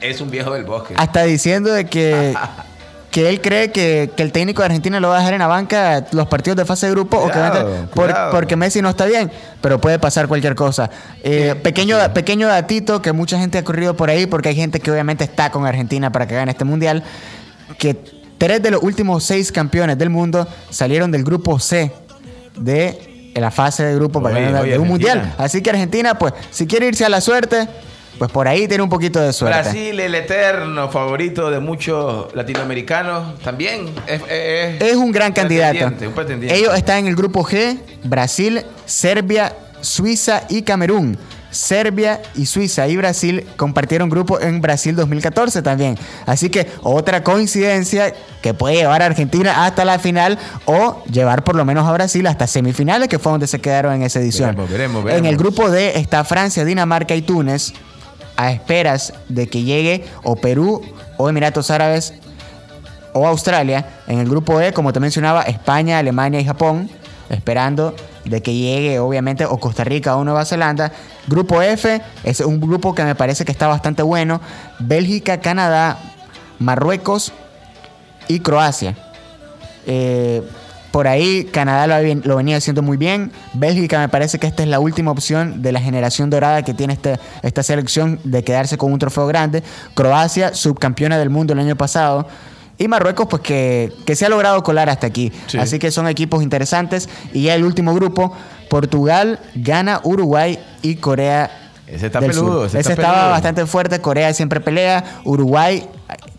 es 0.00 0.20
un 0.20 0.30
viejo 0.30 0.52
del 0.52 0.64
bosque. 0.64 0.94
Hasta 0.96 1.24
diciendo 1.24 1.72
de 1.72 1.86
que, 1.86 2.34
que 3.16 3.30
él 3.30 3.40
cree 3.40 3.72
que, 3.72 4.10
que 4.14 4.22
el 4.22 4.30
técnico 4.30 4.60
de 4.60 4.66
Argentina 4.66 5.00
lo 5.00 5.08
va 5.08 5.16
a 5.16 5.18
dejar 5.20 5.32
en 5.32 5.38
la 5.38 5.46
banca 5.46 6.04
los 6.12 6.26
partidos 6.26 6.54
de 6.58 6.66
fase 6.66 6.84
de 6.84 6.92
grupo 6.92 7.16
o 7.16 7.30
que 7.30 7.38
por- 7.94 8.14
porque 8.30 8.56
Messi 8.56 8.82
no 8.82 8.90
está 8.90 9.06
bien, 9.06 9.32
pero 9.62 9.80
puede 9.80 9.98
pasar 9.98 10.28
cualquier 10.28 10.54
cosa. 10.54 10.90
Eh, 11.24 11.54
pequeño, 11.62 11.96
pequeño 12.12 12.46
datito 12.46 13.00
que 13.00 13.12
mucha 13.12 13.38
gente 13.38 13.56
ha 13.56 13.64
corrido 13.64 13.96
por 13.96 14.10
ahí 14.10 14.26
porque 14.26 14.50
hay 14.50 14.54
gente 14.54 14.80
que 14.80 14.90
obviamente 14.90 15.24
está 15.24 15.50
con 15.50 15.64
Argentina 15.64 16.12
para 16.12 16.26
que 16.28 16.34
gane 16.34 16.50
este 16.50 16.66
mundial, 16.66 17.02
que 17.78 17.96
tres 18.36 18.62
de 18.62 18.70
los 18.72 18.82
últimos 18.82 19.24
seis 19.24 19.50
campeones 19.50 19.96
del 19.96 20.10
mundo 20.10 20.46
salieron 20.68 21.10
del 21.10 21.24
grupo 21.24 21.58
C 21.58 21.90
de 22.58 23.32
la 23.34 23.50
fase 23.50 23.82
de 23.82 23.94
grupo 23.94 24.20
para 24.22 24.34
Oye, 24.36 24.44
ganar 24.44 24.60
oye, 24.62 24.72
de 24.72 24.78
un 24.78 24.84
Argentina. 24.92 25.14
mundial. 25.14 25.34
Así 25.38 25.62
que 25.62 25.70
Argentina, 25.70 26.18
pues, 26.18 26.34
si 26.50 26.66
quiere 26.66 26.86
irse 26.86 27.06
a 27.06 27.08
la 27.08 27.22
suerte, 27.22 27.66
pues 28.18 28.30
por 28.30 28.48
ahí 28.48 28.66
tiene 28.68 28.82
un 28.82 28.88
poquito 28.90 29.20
de 29.20 29.32
suerte. 29.32 29.60
Brasil, 29.62 30.00
el 30.00 30.14
eterno 30.14 30.88
favorito 30.90 31.50
de 31.50 31.60
muchos 31.60 32.34
latinoamericanos, 32.34 33.38
también 33.40 33.90
es, 34.06 34.22
es- 34.28 34.80
Es 34.82 34.94
un 34.96 35.12
gran 35.12 35.32
candidato. 35.32 35.72
pretendiente, 35.72 36.08
un 36.08 36.14
pretendiente. 36.14 36.58
Ellos 36.58 36.74
están 36.76 36.98
en 36.98 37.06
el 37.08 37.16
grupo 37.16 37.44
G, 37.44 37.78
Brasil, 38.04 38.62
Serbia, 38.86 39.54
Suiza 39.80 40.42
y 40.48 40.62
Camerún. 40.62 41.18
Serbia 41.50 42.20
y 42.34 42.44
Suiza 42.44 42.86
y 42.86 42.98
Brasil 42.98 43.46
compartieron 43.56 44.10
grupo 44.10 44.38
en 44.40 44.60
Brasil 44.60 44.94
2014 44.94 45.62
también. 45.62 45.96
Así 46.26 46.50
que 46.50 46.66
otra 46.82 47.22
coincidencia 47.22 48.12
que 48.42 48.52
puede 48.52 48.76
llevar 48.76 49.00
a 49.00 49.06
Argentina 49.06 49.64
hasta 49.64 49.86
la 49.86 49.98
final 49.98 50.38
o 50.66 51.02
llevar 51.10 51.44
por 51.44 51.54
lo 51.56 51.64
menos 51.64 51.86
a 51.88 51.92
Brasil 51.92 52.26
hasta 52.26 52.46
semifinales, 52.46 53.08
que 53.08 53.18
fue 53.18 53.32
donde 53.32 53.46
se 53.46 53.58
quedaron 53.58 53.94
en 53.94 54.02
esa 54.02 54.20
edición. 54.20 54.50
Veremos, 54.50 54.70
veremos, 55.02 55.12
En 55.12 55.24
el 55.24 55.38
grupo 55.38 55.70
D 55.70 55.98
está 55.98 56.24
Francia, 56.24 56.62
Dinamarca 56.64 57.14
y 57.14 57.22
Túnez 57.22 57.72
a 58.36 58.52
esperas 58.52 59.12
de 59.28 59.48
que 59.48 59.62
llegue 59.62 60.04
o 60.22 60.36
Perú 60.36 60.82
o 61.16 61.28
Emiratos 61.28 61.70
Árabes 61.70 62.14
o 63.12 63.26
Australia. 63.26 63.86
En 64.06 64.18
el 64.18 64.28
grupo 64.28 64.60
E, 64.60 64.72
como 64.72 64.92
te 64.92 65.00
mencionaba, 65.00 65.42
España, 65.42 65.98
Alemania 65.98 66.40
y 66.40 66.44
Japón, 66.44 66.90
esperando 67.30 67.94
de 68.24 68.42
que 68.42 68.54
llegue 68.54 68.98
obviamente 68.98 69.44
o 69.44 69.58
Costa 69.58 69.84
Rica 69.84 70.16
o 70.16 70.24
Nueva 70.24 70.44
Zelanda. 70.44 70.92
Grupo 71.26 71.62
F 71.62 72.00
es 72.24 72.40
un 72.40 72.60
grupo 72.60 72.94
que 72.94 73.04
me 73.04 73.14
parece 73.14 73.44
que 73.44 73.52
está 73.52 73.66
bastante 73.66 74.02
bueno. 74.02 74.40
Bélgica, 74.78 75.40
Canadá, 75.40 75.98
Marruecos 76.58 77.32
y 78.28 78.40
Croacia. 78.40 78.96
Eh, 79.86 80.42
por 80.96 81.08
ahí 81.08 81.44
Canadá 81.52 82.00
lo, 82.24 82.36
venía 82.36 82.56
haciendo 82.56 82.80
muy 82.80 82.96
bien. 82.96 83.30
Bélgica 83.52 83.98
me 83.98 84.08
parece 84.08 84.38
que 84.38 84.46
esta 84.46 84.62
es 84.62 84.68
la 84.70 84.80
última 84.80 85.10
opción 85.10 85.60
de 85.60 85.70
la 85.70 85.78
generación 85.78 86.30
dorada 86.30 86.62
que 86.62 86.72
tiene 86.72 86.94
este- 86.94 87.20
esta 87.42 87.62
selección 87.62 88.18
de 88.24 88.42
quedarse 88.42 88.78
con 88.78 88.90
un 88.94 88.98
trofeo 88.98 89.26
grande. 89.26 89.62
Croacia, 89.92 90.54
subcampeona 90.54 91.18
del 91.18 91.28
mundo 91.28 91.52
el 91.52 91.58
año 91.58 91.76
pasado. 91.76 92.26
Y 92.78 92.88
Marruecos, 92.88 93.26
pues 93.28 93.42
que, 93.42 93.92
que 94.06 94.16
se 94.16 94.24
ha 94.24 94.30
logrado 94.30 94.62
colar 94.62 94.88
hasta 94.88 95.06
aquí. 95.06 95.30
Sí. 95.48 95.58
Así 95.58 95.78
que 95.78 95.90
son 95.90 96.08
equipos 96.08 96.42
interesantes. 96.42 97.10
Y 97.34 97.42
ya 97.42 97.54
el 97.56 97.64
último 97.64 97.92
grupo, 97.94 98.32
Portugal, 98.70 99.38
Ghana, 99.54 100.00
Uruguay 100.02 100.58
y 100.80 100.94
Corea. 100.94 101.50
Ese 101.86 102.06
está 102.06 102.20
del 102.20 102.30
peludo, 102.30 102.52
Sur. 102.60 102.66
ese 102.68 102.78
Ese, 102.80 102.92
está 102.92 103.02
estaba 103.02 103.16
peludo. 103.18 103.30
bastante 103.32 103.66
fuerte. 103.66 104.00
Corea 104.00 104.32
siempre 104.32 104.62
pelea. 104.62 105.04
Uruguay, 105.24 105.86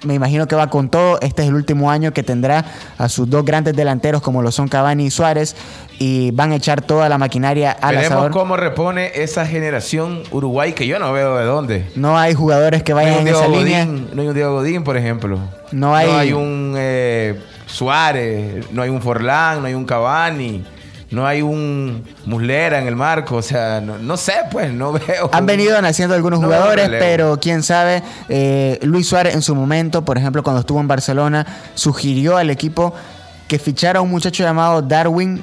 me 0.04 0.14
imagino 0.14 0.48
que 0.48 0.56
va 0.56 0.70
con 0.70 0.90
todo. 0.90 1.20
Este 1.22 1.42
es 1.44 1.50
el 1.50 1.56
último 1.56 1.92
año 1.92 2.14
que 2.14 2.24
tendrá 2.24 2.64
a 2.98 3.10
sus 3.10 3.30
dos 3.30 3.44
grandes 3.46 3.76
delanteros, 3.76 4.22
como 4.22 4.42
lo 4.42 4.52
son 4.52 4.68
Cavani 4.68 5.06
y 5.08 5.12
Suárez. 5.12 5.56
Y 6.00 6.32
van 6.32 6.52
a 6.52 6.56
echar 6.56 6.82
toda 6.82 7.10
la 7.10 7.18
maquinaria 7.18 7.72
al 7.72 7.96
Veremos 7.96 8.12
asador. 8.14 8.32
cómo 8.32 8.56
repone 8.56 9.12
esa 9.16 9.46
generación 9.48 10.22
Uruguay 10.32 10.74
que 10.74 10.86
yo 10.88 11.00
no 11.00 11.12
veo 11.12 11.36
de 11.38 11.46
dónde. 11.46 11.86
No 11.96 12.18
hay 12.18 12.34
jugadores 12.36 12.84
que 12.84 12.94
No 12.94 13.00
hay 13.00 13.06
vayan 13.08 13.22
en 13.28 13.28
esa 13.34 13.48
línea. 13.48 13.86
No 13.86 14.22
hay 14.22 14.28
un 14.28 14.34
Diego 14.36 14.54
Godín, 14.54 14.84
por 14.84 14.96
ejemplo. 14.96 15.40
No 15.72 15.96
hay- 15.96 16.34
un 16.34 16.76
eh, 16.78 17.40
Suárez, 17.66 18.72
no 18.72 18.82
hay 18.82 18.90
un 18.90 19.02
Forlán, 19.02 19.62
no 19.62 19.68
hay 19.68 19.74
un 19.74 19.86
Cavani, 19.86 20.64
no 21.12 21.26
hay 21.26 21.42
un 21.42 22.04
Muslera 22.26 22.80
en 22.80 22.88
el 22.88 22.96
marco. 22.96 23.36
O 23.38 23.42
sea, 23.42 23.82
no, 23.82 23.98
no 23.98 24.18
sé, 24.18 24.34
pues, 24.52 24.72
no 24.74 24.92
veo. 25.08 25.30
Han 25.32 25.46
venido 25.46 25.82
naciendo 25.82 26.16
algunos 26.16 26.40
No 26.40 26.48
jugadores, 26.48 26.90
pero 27.00 27.40
quién 27.42 27.64
sabe. 27.64 28.04
eh, 28.30 28.80
Luis 28.84 29.08
Suárez 29.08 29.34
en 29.36 29.42
su 29.42 29.56
momento, 29.56 30.04
por 30.04 30.18
ejemplo, 30.18 30.44
cuando 30.44 30.60
estuvo 30.62 30.80
en 30.80 30.88
Barcelona, 30.88 31.46
sugirió 31.76 32.38
al 32.38 32.50
equipo 32.50 32.94
que 33.48 33.60
fichara 33.60 34.00
a 34.00 34.02
un 34.02 34.10
muchacho 34.12 34.44
llamado 34.44 34.82
Darwin. 34.82 35.42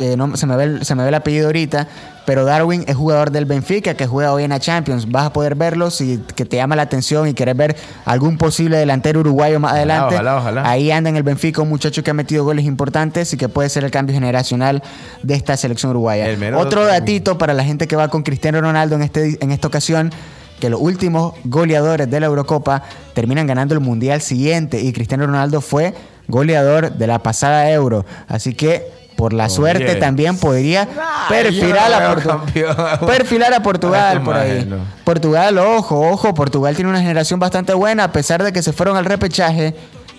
eh, 0.00 0.16
no, 0.16 0.36
se, 0.36 0.46
me 0.46 0.56
ve 0.56 0.84
se 0.84 0.94
me 0.94 1.02
ve 1.02 1.08
el 1.10 1.14
apellido 1.14 1.46
ahorita, 1.46 1.86
pero 2.28 2.44
Darwin 2.44 2.84
es 2.86 2.94
jugador 2.94 3.30
del 3.30 3.46
Benfica 3.46 3.94
que 3.94 4.06
juega 4.06 4.34
hoy 4.34 4.42
en 4.44 4.50
la 4.50 4.60
Champions. 4.60 5.10
Vas 5.10 5.24
a 5.24 5.32
poder 5.32 5.54
verlo 5.54 5.90
si 5.90 6.22
que 6.36 6.44
te 6.44 6.58
llama 6.58 6.76
la 6.76 6.82
atención 6.82 7.26
y 7.26 7.32
quieres 7.32 7.56
ver 7.56 7.74
algún 8.04 8.36
posible 8.36 8.76
delantero 8.76 9.20
uruguayo 9.20 9.58
más 9.58 9.72
Ojalá, 9.72 9.94
adelante. 9.94 10.14
ojalá, 10.16 10.36
ojalá. 10.36 10.70
Ahí 10.70 10.90
anda 10.90 11.08
en 11.08 11.16
el 11.16 11.22
Benfica 11.22 11.62
un 11.62 11.70
muchacho 11.70 12.04
que 12.04 12.10
ha 12.10 12.12
metido 12.12 12.44
goles 12.44 12.66
importantes 12.66 13.32
y 13.32 13.38
que 13.38 13.48
puede 13.48 13.70
ser 13.70 13.84
el 13.84 13.90
cambio 13.90 14.14
generacional 14.14 14.82
de 15.22 15.34
esta 15.36 15.56
selección 15.56 15.92
uruguaya. 15.92 16.26
Otro 16.58 16.84
datito 16.84 17.38
para 17.38 17.54
la 17.54 17.64
gente 17.64 17.88
que 17.88 17.96
va 17.96 18.08
con 18.08 18.22
Cristiano 18.22 18.60
Ronaldo 18.60 18.96
en, 18.96 19.02
este, 19.04 19.38
en 19.40 19.50
esta 19.50 19.68
ocasión, 19.68 20.12
que 20.60 20.68
los 20.68 20.82
últimos 20.82 21.32
goleadores 21.44 22.10
de 22.10 22.20
la 22.20 22.26
Eurocopa 22.26 22.82
terminan 23.14 23.46
ganando 23.46 23.72
el 23.72 23.80
Mundial 23.80 24.20
siguiente 24.20 24.82
y 24.82 24.92
Cristiano 24.92 25.24
Ronaldo 25.24 25.62
fue 25.62 25.94
goleador 26.26 26.92
de 26.92 27.06
la 27.06 27.20
pasada 27.20 27.70
Euro. 27.70 28.04
Así 28.26 28.52
que 28.52 29.07
por 29.18 29.32
la 29.32 29.48
suerte 29.48 29.96
también 29.96 30.36
podría 30.38 30.86
perfilar, 31.28 31.92
a 31.92 32.14
Portu- 32.14 33.04
perfilar 33.04 33.52
a 33.52 33.60
Portugal 33.64 34.22
por 34.22 34.36
ahí. 34.36 34.72
Portugal, 35.02 35.58
ojo, 35.58 36.08
ojo, 36.08 36.32
Portugal 36.34 36.76
tiene 36.76 36.88
una 36.88 37.00
generación 37.00 37.40
bastante 37.40 37.74
buena, 37.74 38.04
a 38.04 38.12
pesar 38.12 38.44
de 38.44 38.52
que 38.52 38.62
se 38.62 38.72
fueron 38.72 38.96
al 38.96 39.04
repechaje. 39.04 39.74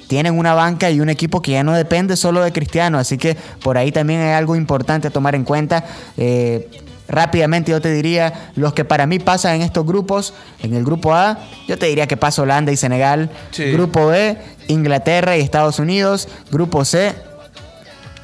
Tienen 0.07 0.37
una 0.37 0.53
banca 0.53 0.89
y 0.91 0.99
un 0.99 1.07
equipo 1.09 1.41
que 1.41 1.51
ya 1.51 1.63
no 1.63 1.71
depende 1.71 2.17
solo 2.17 2.41
de 2.41 2.51
Cristiano, 2.51 2.97
así 2.97 3.17
que 3.17 3.37
por 3.63 3.77
ahí 3.77 3.93
también 3.93 4.19
hay 4.19 4.33
algo 4.33 4.57
importante 4.57 5.07
a 5.07 5.11
tomar 5.11 5.33
en 5.33 5.45
cuenta. 5.45 5.85
Eh, 6.17 6.67
rápidamente 7.07 7.71
yo 7.71 7.79
te 7.79 7.93
diría, 7.93 8.51
los 8.55 8.73
que 8.73 8.83
para 8.83 9.05
mí 9.07 9.19
pasan 9.19 9.55
en 9.55 9.61
estos 9.61 9.85
grupos, 9.85 10.33
en 10.61 10.73
el 10.73 10.83
grupo 10.83 11.13
A, 11.15 11.37
yo 11.69 11.77
te 11.77 11.85
diría 11.85 12.05
que 12.05 12.17
pasa 12.17 12.41
Holanda 12.41 12.71
y 12.73 12.75
Senegal. 12.75 13.29
Sí. 13.51 13.71
Grupo 13.71 14.07
B, 14.07 14.35
Inglaterra 14.67 15.37
y 15.37 15.41
Estados 15.41 15.79
Unidos. 15.79 16.27
Grupo 16.51 16.83
C, 16.85 17.13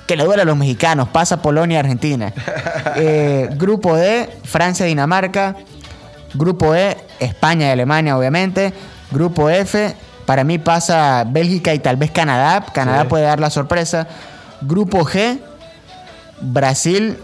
que 0.08 0.16
le 0.16 0.24
duele 0.24 0.44
a 0.44 0.46
los 0.46 0.56
mexicanos, 0.58 1.10
pasa 1.10 1.42
Polonia 1.42 1.76
y 1.76 1.80
Argentina. 1.80 2.34
Eh, 2.98 3.50
grupo 3.58 3.96
D, 3.98 4.30
Francia 4.46 4.86
y 4.86 4.90
Dinamarca. 4.90 5.56
Grupo 6.34 6.74
E, 6.76 6.96
España 7.20 7.68
y 7.68 7.72
Alemania, 7.72 8.18
obviamente. 8.18 8.74
Grupo 9.12 9.50
F, 9.50 9.94
para 10.26 10.44
mí 10.46 10.60
pasa 10.60 11.26
Bélgica 11.28 11.74
y 11.74 11.80
tal 11.80 11.98
vez 11.98 12.12
Canadá. 12.12 12.66
Canadá 12.74 13.02
Sí. 13.02 13.08
puede 13.10 13.24
dar 13.26 13.40
la 13.42 13.50
sorpresa. 13.50 14.08
Grupo 14.62 15.04
G, 15.06 15.40
Brasil 16.42 17.18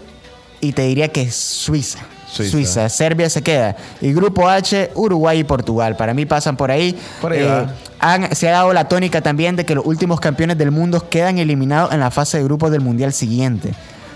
y 0.60 0.72
te 0.72 0.82
diría 0.82 1.08
que 1.08 1.30
Suiza. 1.30 2.00
Suiza. 2.32 2.50
Suiza. 2.52 2.88
Serbia 2.88 3.28
se 3.28 3.42
queda. 3.42 3.76
Y 4.00 4.12
grupo 4.12 4.48
H, 4.48 4.90
Uruguay 4.94 5.40
y 5.40 5.44
Portugal. 5.44 5.96
Para 5.96 6.14
mí 6.14 6.24
pasan 6.26 6.56
por 6.56 6.70
ahí. 6.70 6.90
Eh, 6.90 6.98
Por 7.20 7.32
ahí 7.32 7.42
va. 7.42 7.74
han- 7.98 8.34
se 8.34 8.48
ha 8.48 8.52
dado 8.52 8.72
la 8.72 8.88
tónica 8.88 9.20
también 9.20 9.54
de 9.56 9.66
que 9.66 9.74
los 9.74 9.84
últimos 9.84 10.18
campeones 10.20 10.56
del 10.56 10.70
mundo 10.70 11.08
quedan 11.10 11.38
eliminados 11.38 11.92
en 11.92 12.00
la 12.00 12.10
fase 12.10 12.38
de 12.38 12.44
grupos 12.44 12.70
del 12.70 12.80
Mundial 12.80 13.12
siguiente. 13.12 13.74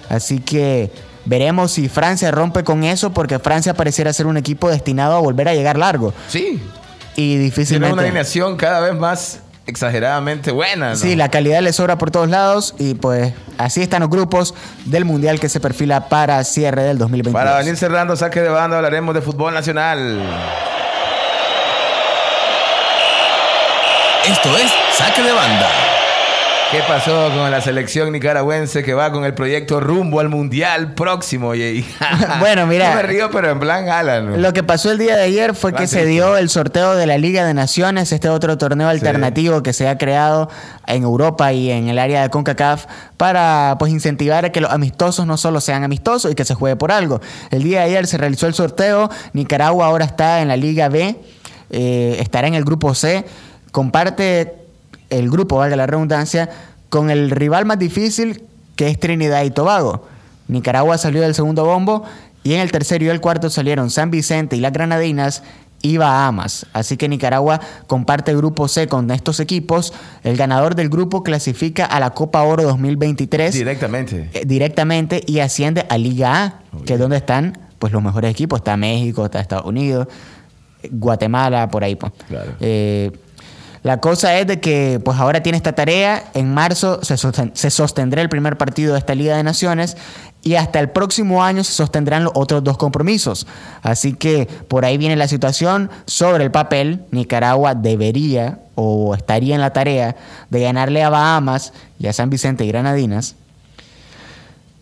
Así 0.09 0.38
que 0.38 0.90
veremos 1.24 1.72
si 1.72 1.88
Francia 1.88 2.31
rompe 2.31 2.64
con 2.64 2.85
eso, 2.85 3.12
porque 3.12 3.38
Francia 3.38 3.74
pareciera 3.74 4.12
ser 4.12 4.26
un 4.26 4.37
equipo 4.37 4.70
destinado 4.70 5.14
a 5.16 5.18
volver 5.20 5.48
a 5.48 5.55
llegar 5.55 5.76
largo. 5.76 6.14
Sí, 6.29 6.62
Y 7.16 7.31
tiene 7.33 7.44
difícilmente. 7.44 7.92
una 7.92 8.02
alineación 8.02 8.57
cada 8.57 8.81
vez 8.81 8.94
más 8.94 9.40
exageradamente 9.66 10.52
buena. 10.52 10.90
¿no? 10.90 10.96
Sí, 10.96 11.16
la 11.16 11.31
calidad 11.31 11.61
le 11.61 11.72
sobra 11.72 11.98
por 11.98 12.11
todos 12.11 12.29
lados 12.29 12.74
y 12.79 12.94
pues 12.94 13.33
así 13.59 13.83
están 13.83 14.00
los 14.00 14.11
grupos 14.11 14.55
del 14.85 15.05
Mundial 15.05 15.40
que 15.40 15.48
se 15.48 15.61
perfila 15.61 16.09
para 16.09 16.42
cierre 16.44 16.83
del 16.83 16.98
2022. 16.98 17.33
Para 17.33 17.59
venir 17.59 17.76
cerrando 17.76 18.16
saque 18.16 18.40
de 18.40 18.48
banda 18.48 18.76
hablaremos 18.76 19.14
de 19.14 19.20
fútbol 19.20 19.55
nacional. 19.55 20.22
Esto 24.26 24.57
es 24.57 24.72
Saque 24.92 25.22
de 25.22 25.31
Banda. 25.31 25.68
¿Qué 26.72 26.81
pasó 26.88 27.31
con 27.33 27.48
la 27.52 27.61
selección 27.61 28.11
nicaragüense 28.11 28.83
que 28.83 28.92
va 28.92 29.12
con 29.12 29.24
el 29.24 29.35
proyecto 29.35 29.79
rumbo 29.79 30.18
al 30.18 30.29
mundial 30.29 30.94
próximo? 30.94 31.55
Y, 31.55 31.87
Bueno, 32.40 32.66
mira. 32.66 32.90
No 32.90 32.96
me 32.96 33.02
río, 33.05 33.31
pero 33.31 33.50
en 33.50 33.61
plan 33.61 33.88
Alan. 33.88 34.42
Lo 34.42 34.52
que 34.52 34.64
pasó 34.64 34.90
el 34.90 34.98
día 34.98 35.16
de 35.16 35.22
ayer 35.22 35.55
fue 35.55 35.72
que 35.72 35.87
se 35.87 36.05
dio 36.05 36.37
el 36.37 36.48
sorteo 36.48 36.96
de 36.96 37.07
la 37.07 37.18
Liga 37.18 37.44
de 37.44 37.55
Naciones, 37.55 38.11
este 38.11 38.29
otro 38.29 38.59
torneo 38.59 38.88
alternativo 38.88 39.62
que 39.62 39.72
se 39.72 39.88
ha 39.88 39.96
creado 39.96 40.50
en 40.88 41.05
Europa 41.05 41.52
y 41.52 41.70
en 41.70 41.88
el 41.88 42.00
área 42.00 42.22
de 42.22 42.31
CONCACAF 42.31 42.87
para 43.16 43.76
pues 43.79 43.92
incentivar 43.92 44.44
a 44.44 44.50
que 44.50 44.61
los 44.61 44.72
amistosos 44.72 45.24
no 45.24 45.37
solo 45.37 45.61
sean 45.61 45.85
amistosos 45.85 46.33
y 46.33 46.35
que 46.35 46.44
se 46.44 46.55
juegue 46.55 46.74
por 46.74 46.90
algo. 46.90 47.20
El 47.52 47.62
día 47.62 47.81
de 47.81 47.85
ayer 47.87 48.09
se 48.09 48.18
realizó 48.18 48.48
el 48.48 48.55
sorteo, 48.55 49.09
Nicaragua 49.35 49.87
ahora 49.87 50.05
está 50.05 50.42
en 50.42 50.48
la 50.48 50.57
Liga 50.57 50.88
B, 50.88 51.16
eh, 51.70 52.16
estará 52.18 52.48
en 52.48 52.55
el 52.55 52.64
grupo 52.64 52.92
C, 52.92 53.24
comparte 53.70 54.65
el 55.10 55.30
grupo, 55.30 55.56
valga 55.56 55.76
la 55.76 55.86
redundancia, 55.86 56.48
con 56.88 57.10
el 57.10 57.30
rival 57.30 57.66
más 57.66 57.78
difícil 57.78 58.42
que 58.76 58.88
es 58.88 58.98
Trinidad 59.00 59.44
y 59.44 59.50
Tobago. 59.50 60.06
Nicaragua 60.48 60.98
salió 60.98 61.22
del 61.22 61.34
segundo 61.34 61.64
bombo 61.64 62.04
y 62.44 62.54
en 62.54 62.60
el 62.60 62.70
tercero 62.70 63.04
y 63.04 63.08
el 63.08 63.20
cuarto 63.20 63.50
salieron 63.50 63.90
San 63.90 64.10
Vicente 64.10 64.56
y 64.56 64.60
las 64.60 64.72
Granadinas 64.72 65.42
y 65.82 65.96
Bahamas. 65.96 66.66
Así 66.72 66.96
que 66.96 67.08
Nicaragua 67.08 67.60
comparte 67.86 68.34
grupo 68.36 68.68
C 68.68 68.86
con 68.86 69.10
estos 69.10 69.40
equipos. 69.40 69.92
El 70.24 70.36
ganador 70.36 70.74
del 70.74 70.88
grupo 70.88 71.22
clasifica 71.22 71.84
a 71.84 71.98
la 72.00 72.10
Copa 72.10 72.42
Oro 72.42 72.62
2023 72.62 73.52
Directamente. 73.52 74.30
eh, 74.32 74.42
directamente 74.46 75.22
y 75.26 75.40
asciende 75.40 75.84
a 75.88 75.98
Liga 75.98 76.44
A, 76.44 76.60
que 76.84 76.94
es 76.94 76.98
donde 76.98 77.16
están 77.16 77.58
pues 77.78 77.92
los 77.92 78.02
mejores 78.02 78.30
equipos. 78.30 78.60
Está 78.60 78.76
México, 78.76 79.24
está 79.24 79.40
Estados 79.40 79.66
Unidos, 79.66 80.06
Guatemala, 80.90 81.68
por 81.68 81.84
ahí. 81.84 81.96
pues. 81.96 82.12
Claro. 82.28 82.52
Eh, 82.60 83.10
La 83.87 84.01
cosa 84.01 84.37
es 84.37 84.49
de 84.49 84.59
que 84.59 85.01
pues 85.05 85.16
ahora 85.16 85.44
tiene 85.44 85.59
esta 85.59 85.72
tarea, 85.72 86.25
en 86.35 86.53
marzo 86.53 87.05
se, 87.05 87.16
se 87.16 87.70
sostendrá 87.70 88.20
el 88.20 88.29
primer 88.29 88.59
partido 88.59 88.94
de 88.94 88.99
esta 88.99 89.14
Liga 89.14 89.37
de 89.37 89.44
Naciones 89.44 89.96
y 90.42 90.57
hasta 90.57 90.81
el 90.81 90.90
próximo 90.90 91.44
año 91.44 91.62
se 91.62 91.70
sostendrán 91.70 92.25
los 92.25 92.33
otros 92.35 92.64
dos 92.64 92.79
compromisos. 92.79 93.46
Así 93.83 94.14
que 94.14 94.46
por 94.66 94.85
ahí 94.85 94.99
viene 94.99 95.14
la 95.14 95.29
situación. 95.29 95.88
Sobre 96.05 96.42
el 96.42 96.51
papel, 96.51 97.05
Nicaragua 97.12 97.77
debería 97.77 98.59
o 98.75 99.14
estaría 99.14 99.55
en 99.55 99.61
la 99.61 99.72
tarea 99.72 100.16
de 100.51 100.62
ganarle 100.62 101.05
a 101.05 101.09
Bahamas 101.09 101.72
y 102.01 102.09
a 102.09 102.12
San 102.12 102.29
Vicente 102.29 102.64
y 102.64 102.68
Granadinas 102.68 103.37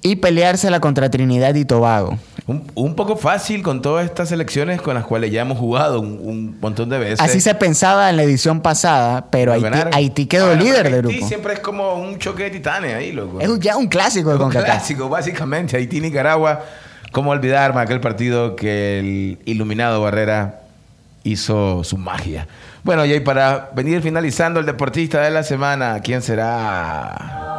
y 0.04 0.16
peleársela 0.16 0.80
contra 0.80 1.10
Trinidad 1.10 1.54
y 1.54 1.64
Tobago. 1.64 2.18
Un, 2.46 2.70
un 2.74 2.94
poco 2.94 3.16
fácil 3.16 3.62
con 3.62 3.80
todas 3.80 4.04
estas 4.04 4.28
selecciones 4.28 4.82
con 4.82 4.94
las 4.94 5.04
cuales 5.04 5.32
ya 5.32 5.40
hemos 5.40 5.56
jugado 5.58 5.98
un, 5.98 6.20
un 6.22 6.60
montón 6.60 6.90
de 6.90 6.98
veces. 6.98 7.20
Así 7.20 7.40
se 7.40 7.54
pensaba 7.54 8.10
en 8.10 8.18
la 8.18 8.22
edición 8.22 8.60
pasada, 8.60 9.28
pero 9.30 9.54
Haití. 9.54 9.66
Haití 9.92 10.26
quedó 10.26 10.48
Ahora, 10.48 10.60
líder 10.60 10.84
del 10.90 10.94
Haití 11.06 11.08
grupo. 11.08 11.26
siempre 11.26 11.54
es 11.54 11.60
como 11.60 11.94
un 11.94 12.18
choque 12.18 12.42
de 12.44 12.50
titanes 12.50 12.94
ahí, 12.94 13.12
loco. 13.12 13.40
Es 13.40 13.58
ya 13.60 13.78
un 13.78 13.86
clásico 13.88 14.36
de 14.36 14.44
Un 14.44 14.50
clásico, 14.50 15.08
básicamente. 15.08 15.78
Haití, 15.78 16.02
Nicaragua. 16.02 16.60
¿Cómo 17.10 17.30
olvidarme 17.30 17.80
aquel 17.80 18.00
partido 18.00 18.56
que 18.56 18.98
el 18.98 19.38
iluminado 19.46 20.02
Barrera 20.02 20.60
hizo 21.22 21.82
su 21.82 21.96
magia? 21.96 22.46
Bueno, 22.82 23.06
y 23.06 23.12
ahí 23.12 23.20
para 23.20 23.70
venir 23.74 24.02
finalizando 24.02 24.60
el 24.60 24.66
deportista 24.66 25.22
de 25.22 25.30
la 25.30 25.44
semana, 25.44 26.00
¿quién 26.00 26.20
será? 26.20 27.53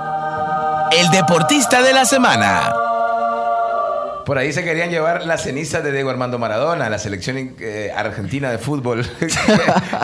El 0.91 1.09
deportista 1.09 1.81
de 1.81 1.93
la 1.93 2.05
semana. 2.05 2.73
Por 4.25 4.39
ahí 4.39 4.51
se 4.53 4.63
querían 4.63 4.89
llevar 4.89 5.23
las 5.25 5.43
cenizas 5.43 5.83
de 5.83 5.91
Diego 5.91 6.09
Armando 6.09 6.39
Maradona, 6.39 6.89
la 6.89 6.97
selección 6.97 7.55
eh, 7.59 7.91
argentina 7.95 8.49
de 8.49 8.57
fútbol. 8.57 9.05
¿Qué, 9.19 9.27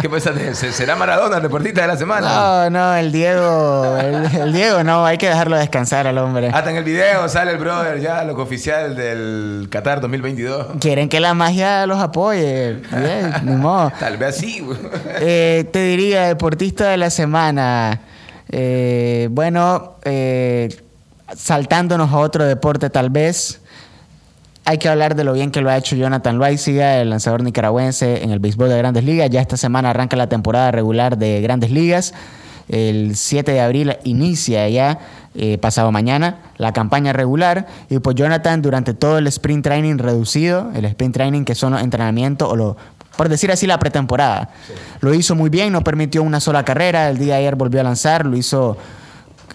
qué 0.01 0.09
piensas 0.09 0.35
de 0.35 0.49
eso? 0.49 0.71
¿Será 0.71 0.95
Maradona 0.95 1.37
el 1.37 1.41
deportista 1.43 1.81
de 1.81 1.87
la 1.87 1.97
semana? 1.97 2.29
No, 2.29 2.69
no, 2.69 2.95
el 2.95 3.11
Diego, 3.11 3.97
el, 3.97 4.25
el 4.41 4.53
Diego 4.53 4.83
no, 4.83 5.05
hay 5.07 5.17
que 5.17 5.27
dejarlo 5.27 5.57
descansar 5.57 6.05
al 6.05 6.19
hombre. 6.19 6.51
Hasta 6.53 6.69
en 6.69 6.75
el 6.77 6.83
video 6.83 7.27
sale 7.29 7.51
el 7.51 7.57
brother 7.57 7.99
ya, 7.99 8.23
lo 8.23 8.39
oficial 8.39 8.95
del 8.95 9.67
Qatar 9.71 10.01
2022. 10.01 10.67
Quieren 10.79 11.09
que 11.09 11.19
la 11.19 11.33
magia 11.33 11.87
los 11.87 11.99
apoye. 11.99 12.73
Bien, 12.91 13.33
ni 13.43 13.55
modo. 13.55 13.91
Tal 13.99 14.17
vez 14.17 14.37
así. 14.37 14.59
güey. 14.59 14.77
Eh, 15.19 15.65
te 15.71 15.79
diría, 15.83 16.27
deportista 16.27 16.89
de 16.89 16.97
la 16.97 17.09
semana. 17.09 18.01
Eh, 18.53 19.10
bueno, 19.29 19.95
eh, 20.03 20.69
saltándonos 21.35 22.11
a 22.11 22.17
otro 22.17 22.45
deporte 22.45 22.89
tal 22.89 23.09
vez. 23.09 23.61
Hay 24.63 24.77
que 24.77 24.87
hablar 24.89 25.15
de 25.15 25.23
lo 25.23 25.33
bien 25.33 25.51
que 25.51 25.61
lo 25.61 25.69
ha 25.69 25.77
hecho 25.77 25.95
Jonathan 25.95 26.37
Loaiziga, 26.37 27.01
el 27.01 27.09
lanzador 27.09 27.41
nicaragüense 27.43 28.23
en 28.23 28.29
el 28.29 28.39
béisbol 28.39 28.69
de 28.69 28.77
Grandes 28.77 29.03
Ligas. 29.03 29.29
Ya 29.29 29.41
esta 29.41 29.57
semana 29.57 29.89
arranca 29.89 30.15
la 30.15 30.29
temporada 30.29 30.71
regular 30.71 31.17
de 31.17 31.41
Grandes 31.41 31.71
Ligas. 31.71 32.13
El 32.69 33.15
7 33.15 33.51
de 33.51 33.59
abril 33.59 33.97
inicia 34.03 34.69
ya, 34.69 34.99
eh, 35.35 35.57
pasado 35.57 35.91
mañana, 35.91 36.37
la 36.57 36.73
campaña 36.73 37.11
regular. 37.11 37.67
Y 37.89 37.99
pues 37.99 38.15
Jonathan 38.15 38.61
durante 38.61 38.93
todo 38.93 39.17
el 39.17 39.27
sprint 39.27 39.63
training 39.63 39.97
reducido, 39.97 40.71
el 40.75 40.85
sprint 40.85 41.15
training 41.15 41.43
que 41.43 41.55
son 41.55 41.73
los 41.73 41.81
entrenamientos 41.81 42.47
o 42.49 42.55
lo, 42.55 42.77
por 43.17 43.29
decir 43.29 43.51
así, 43.51 43.67
la 43.67 43.79
pretemporada. 43.79 44.49
Lo 45.01 45.13
hizo 45.13 45.35
muy 45.35 45.49
bien, 45.49 45.73
no 45.73 45.83
permitió 45.83 46.23
una 46.23 46.39
sola 46.39 46.63
carrera. 46.63 47.09
El 47.09 47.17
día 47.17 47.33
de 47.33 47.39
ayer 47.41 47.55
volvió 47.55 47.81
a 47.81 47.83
lanzar, 47.83 48.25
lo 48.25 48.37
hizo 48.37 48.77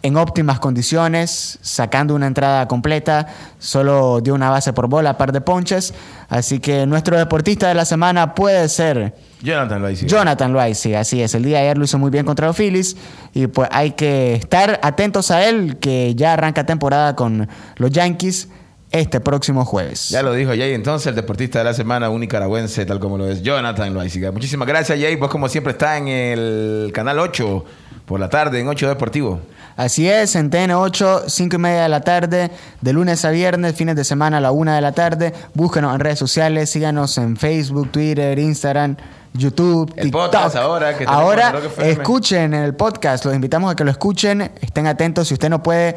en 0.03 0.17
óptimas 0.17 0.61
condiciones, 0.61 1.59
sacando 1.63 2.15
una 2.15 2.27
entrada 2.27 2.69
completa, 2.69 3.27
solo 3.59 4.21
dio 4.21 4.35
una 4.35 4.51
base 4.51 4.73
por 4.73 4.89
bola, 4.89 5.19
par 5.19 5.33
de 5.33 5.41
ponches. 5.41 5.95
Así 6.29 6.59
que 6.59 6.87
nuestro 6.87 7.17
deportista 7.17 7.69
de 7.69 7.75
la 7.75 7.85
semana 7.85 8.35
puede 8.35 8.69
ser 8.69 9.15
Jonathan 9.43 9.83
lo 9.83 9.89
dice. 9.89 10.07
Jonathan 10.07 10.53
Loaiziga, 10.53 11.01
así 11.01 11.23
es. 11.23 11.35
El 11.35 11.45
día 11.45 11.59
de 11.59 11.65
ayer 11.65 11.79
lo 11.79 11.85
hizo 11.85 11.99
muy 11.99 12.11
bien 12.11 12.25
contra 12.25 12.47
los 12.47 12.57
Phillies 12.57 12.97
y 13.35 13.47
pues 13.47 13.69
hay 13.71 13.93
que 13.93 14.35
estar 14.35 14.81
atentos 14.83 15.31
a 15.31 15.47
él, 15.49 15.79
que 15.79 16.15
ya 16.15 16.33
arranca 16.33 16.65
temporada 16.65 17.15
con 17.15 17.49
los 17.77 17.91
Yankees 17.91 18.49
este 18.91 19.21
próximo 19.21 19.65
jueves. 19.65 20.09
Ya 20.09 20.23
lo 20.23 20.33
dijo 20.33 20.51
Jay, 20.51 20.73
entonces 20.73 21.09
el 21.09 21.15
deportista 21.15 21.59
de 21.59 21.65
la 21.65 21.75
semana, 21.75 22.09
un 22.09 22.21
nicaragüense, 22.21 22.87
tal 22.87 22.99
como 22.99 23.19
lo 23.19 23.29
es 23.29 23.43
Jonathan 23.43 23.93
Loaiziga. 23.93 24.33
Muchísimas 24.33 24.67
gracias, 24.67 24.99
Jay. 24.99 25.17
Vos, 25.17 25.31
como 25.31 25.49
siempre, 25.49 25.73
está 25.73 25.99
en 25.99 26.09
el 26.09 26.91
canal 26.95 27.19
8 27.19 27.65
por 28.07 28.21
la 28.21 28.29
tarde, 28.29 28.61
en 28.61 28.69
8 28.69 28.89
Deportivo. 28.89 29.41
Así 29.77 30.09
es, 30.09 30.37
en 30.37 30.51
TN8, 30.51 31.25
5 31.29 31.57
y 31.57 31.59
media 31.59 31.83
de 31.83 31.89
la 31.91 32.01
tarde, 32.01 32.51
de 32.81 32.93
lunes 32.95 33.25
a 33.27 33.31
viernes, 33.31 33.75
fines 33.75 33.95
de 33.95 34.05
semana 34.05 34.39
a 34.39 34.41
la 34.41 34.51
1 34.51 34.73
de 34.73 34.81
la 34.81 34.93
tarde. 34.93 35.35
Búsquenos 35.53 35.95
en 35.95 36.01
redes 36.01 36.19
sociales, 36.19 36.71
síganos 36.71 37.19
en 37.19 37.37
Facebook, 37.37 37.93
Twitter, 37.93 38.39
Instagram, 38.39 38.97
YouTube, 39.35 39.93
El 39.97 40.05
TikTok. 40.05 40.31
podcast 40.33 40.57
ahora 40.57 40.97
que 40.97 41.05
Ahora 41.07 41.53
en 41.79 41.91
escuchen 41.91 42.55
el 42.55 42.75
podcast, 42.75 43.27
los 43.27 43.35
invitamos 43.35 43.71
a 43.71 43.77
que 43.77 43.85
lo 43.85 43.91
escuchen, 43.91 44.51
estén 44.63 44.87
atentos. 44.87 45.29
Si 45.29 45.35
usted 45.35 45.51
no 45.51 45.63
puede 45.63 45.95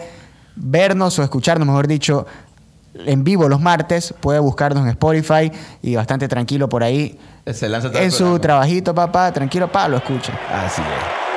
vernos 0.57 1.17
o 1.17 1.23
escucharnos, 1.23 1.65
mejor 1.65 1.87
dicho, 1.87 2.25
en 2.93 3.23
vivo 3.23 3.47
los 3.47 3.61
martes, 3.61 4.13
puede 4.19 4.39
buscarnos 4.39 4.83
en 4.83 4.89
Spotify 4.89 5.49
y 5.81 5.95
bastante 5.95 6.27
tranquilo 6.27 6.67
por 6.67 6.83
ahí. 6.83 7.17
Se 7.45 7.69
lanza 7.69 7.89
todo 7.89 8.01
En 8.01 8.11
su 8.11 8.17
programa. 8.17 8.41
trabajito, 8.41 8.93
papá, 8.93 9.31
tranquilo, 9.31 9.71
pa, 9.71 9.87
lo 9.87 9.95
escucha. 9.97 10.33
Así 10.51 10.81
es. 10.81 11.28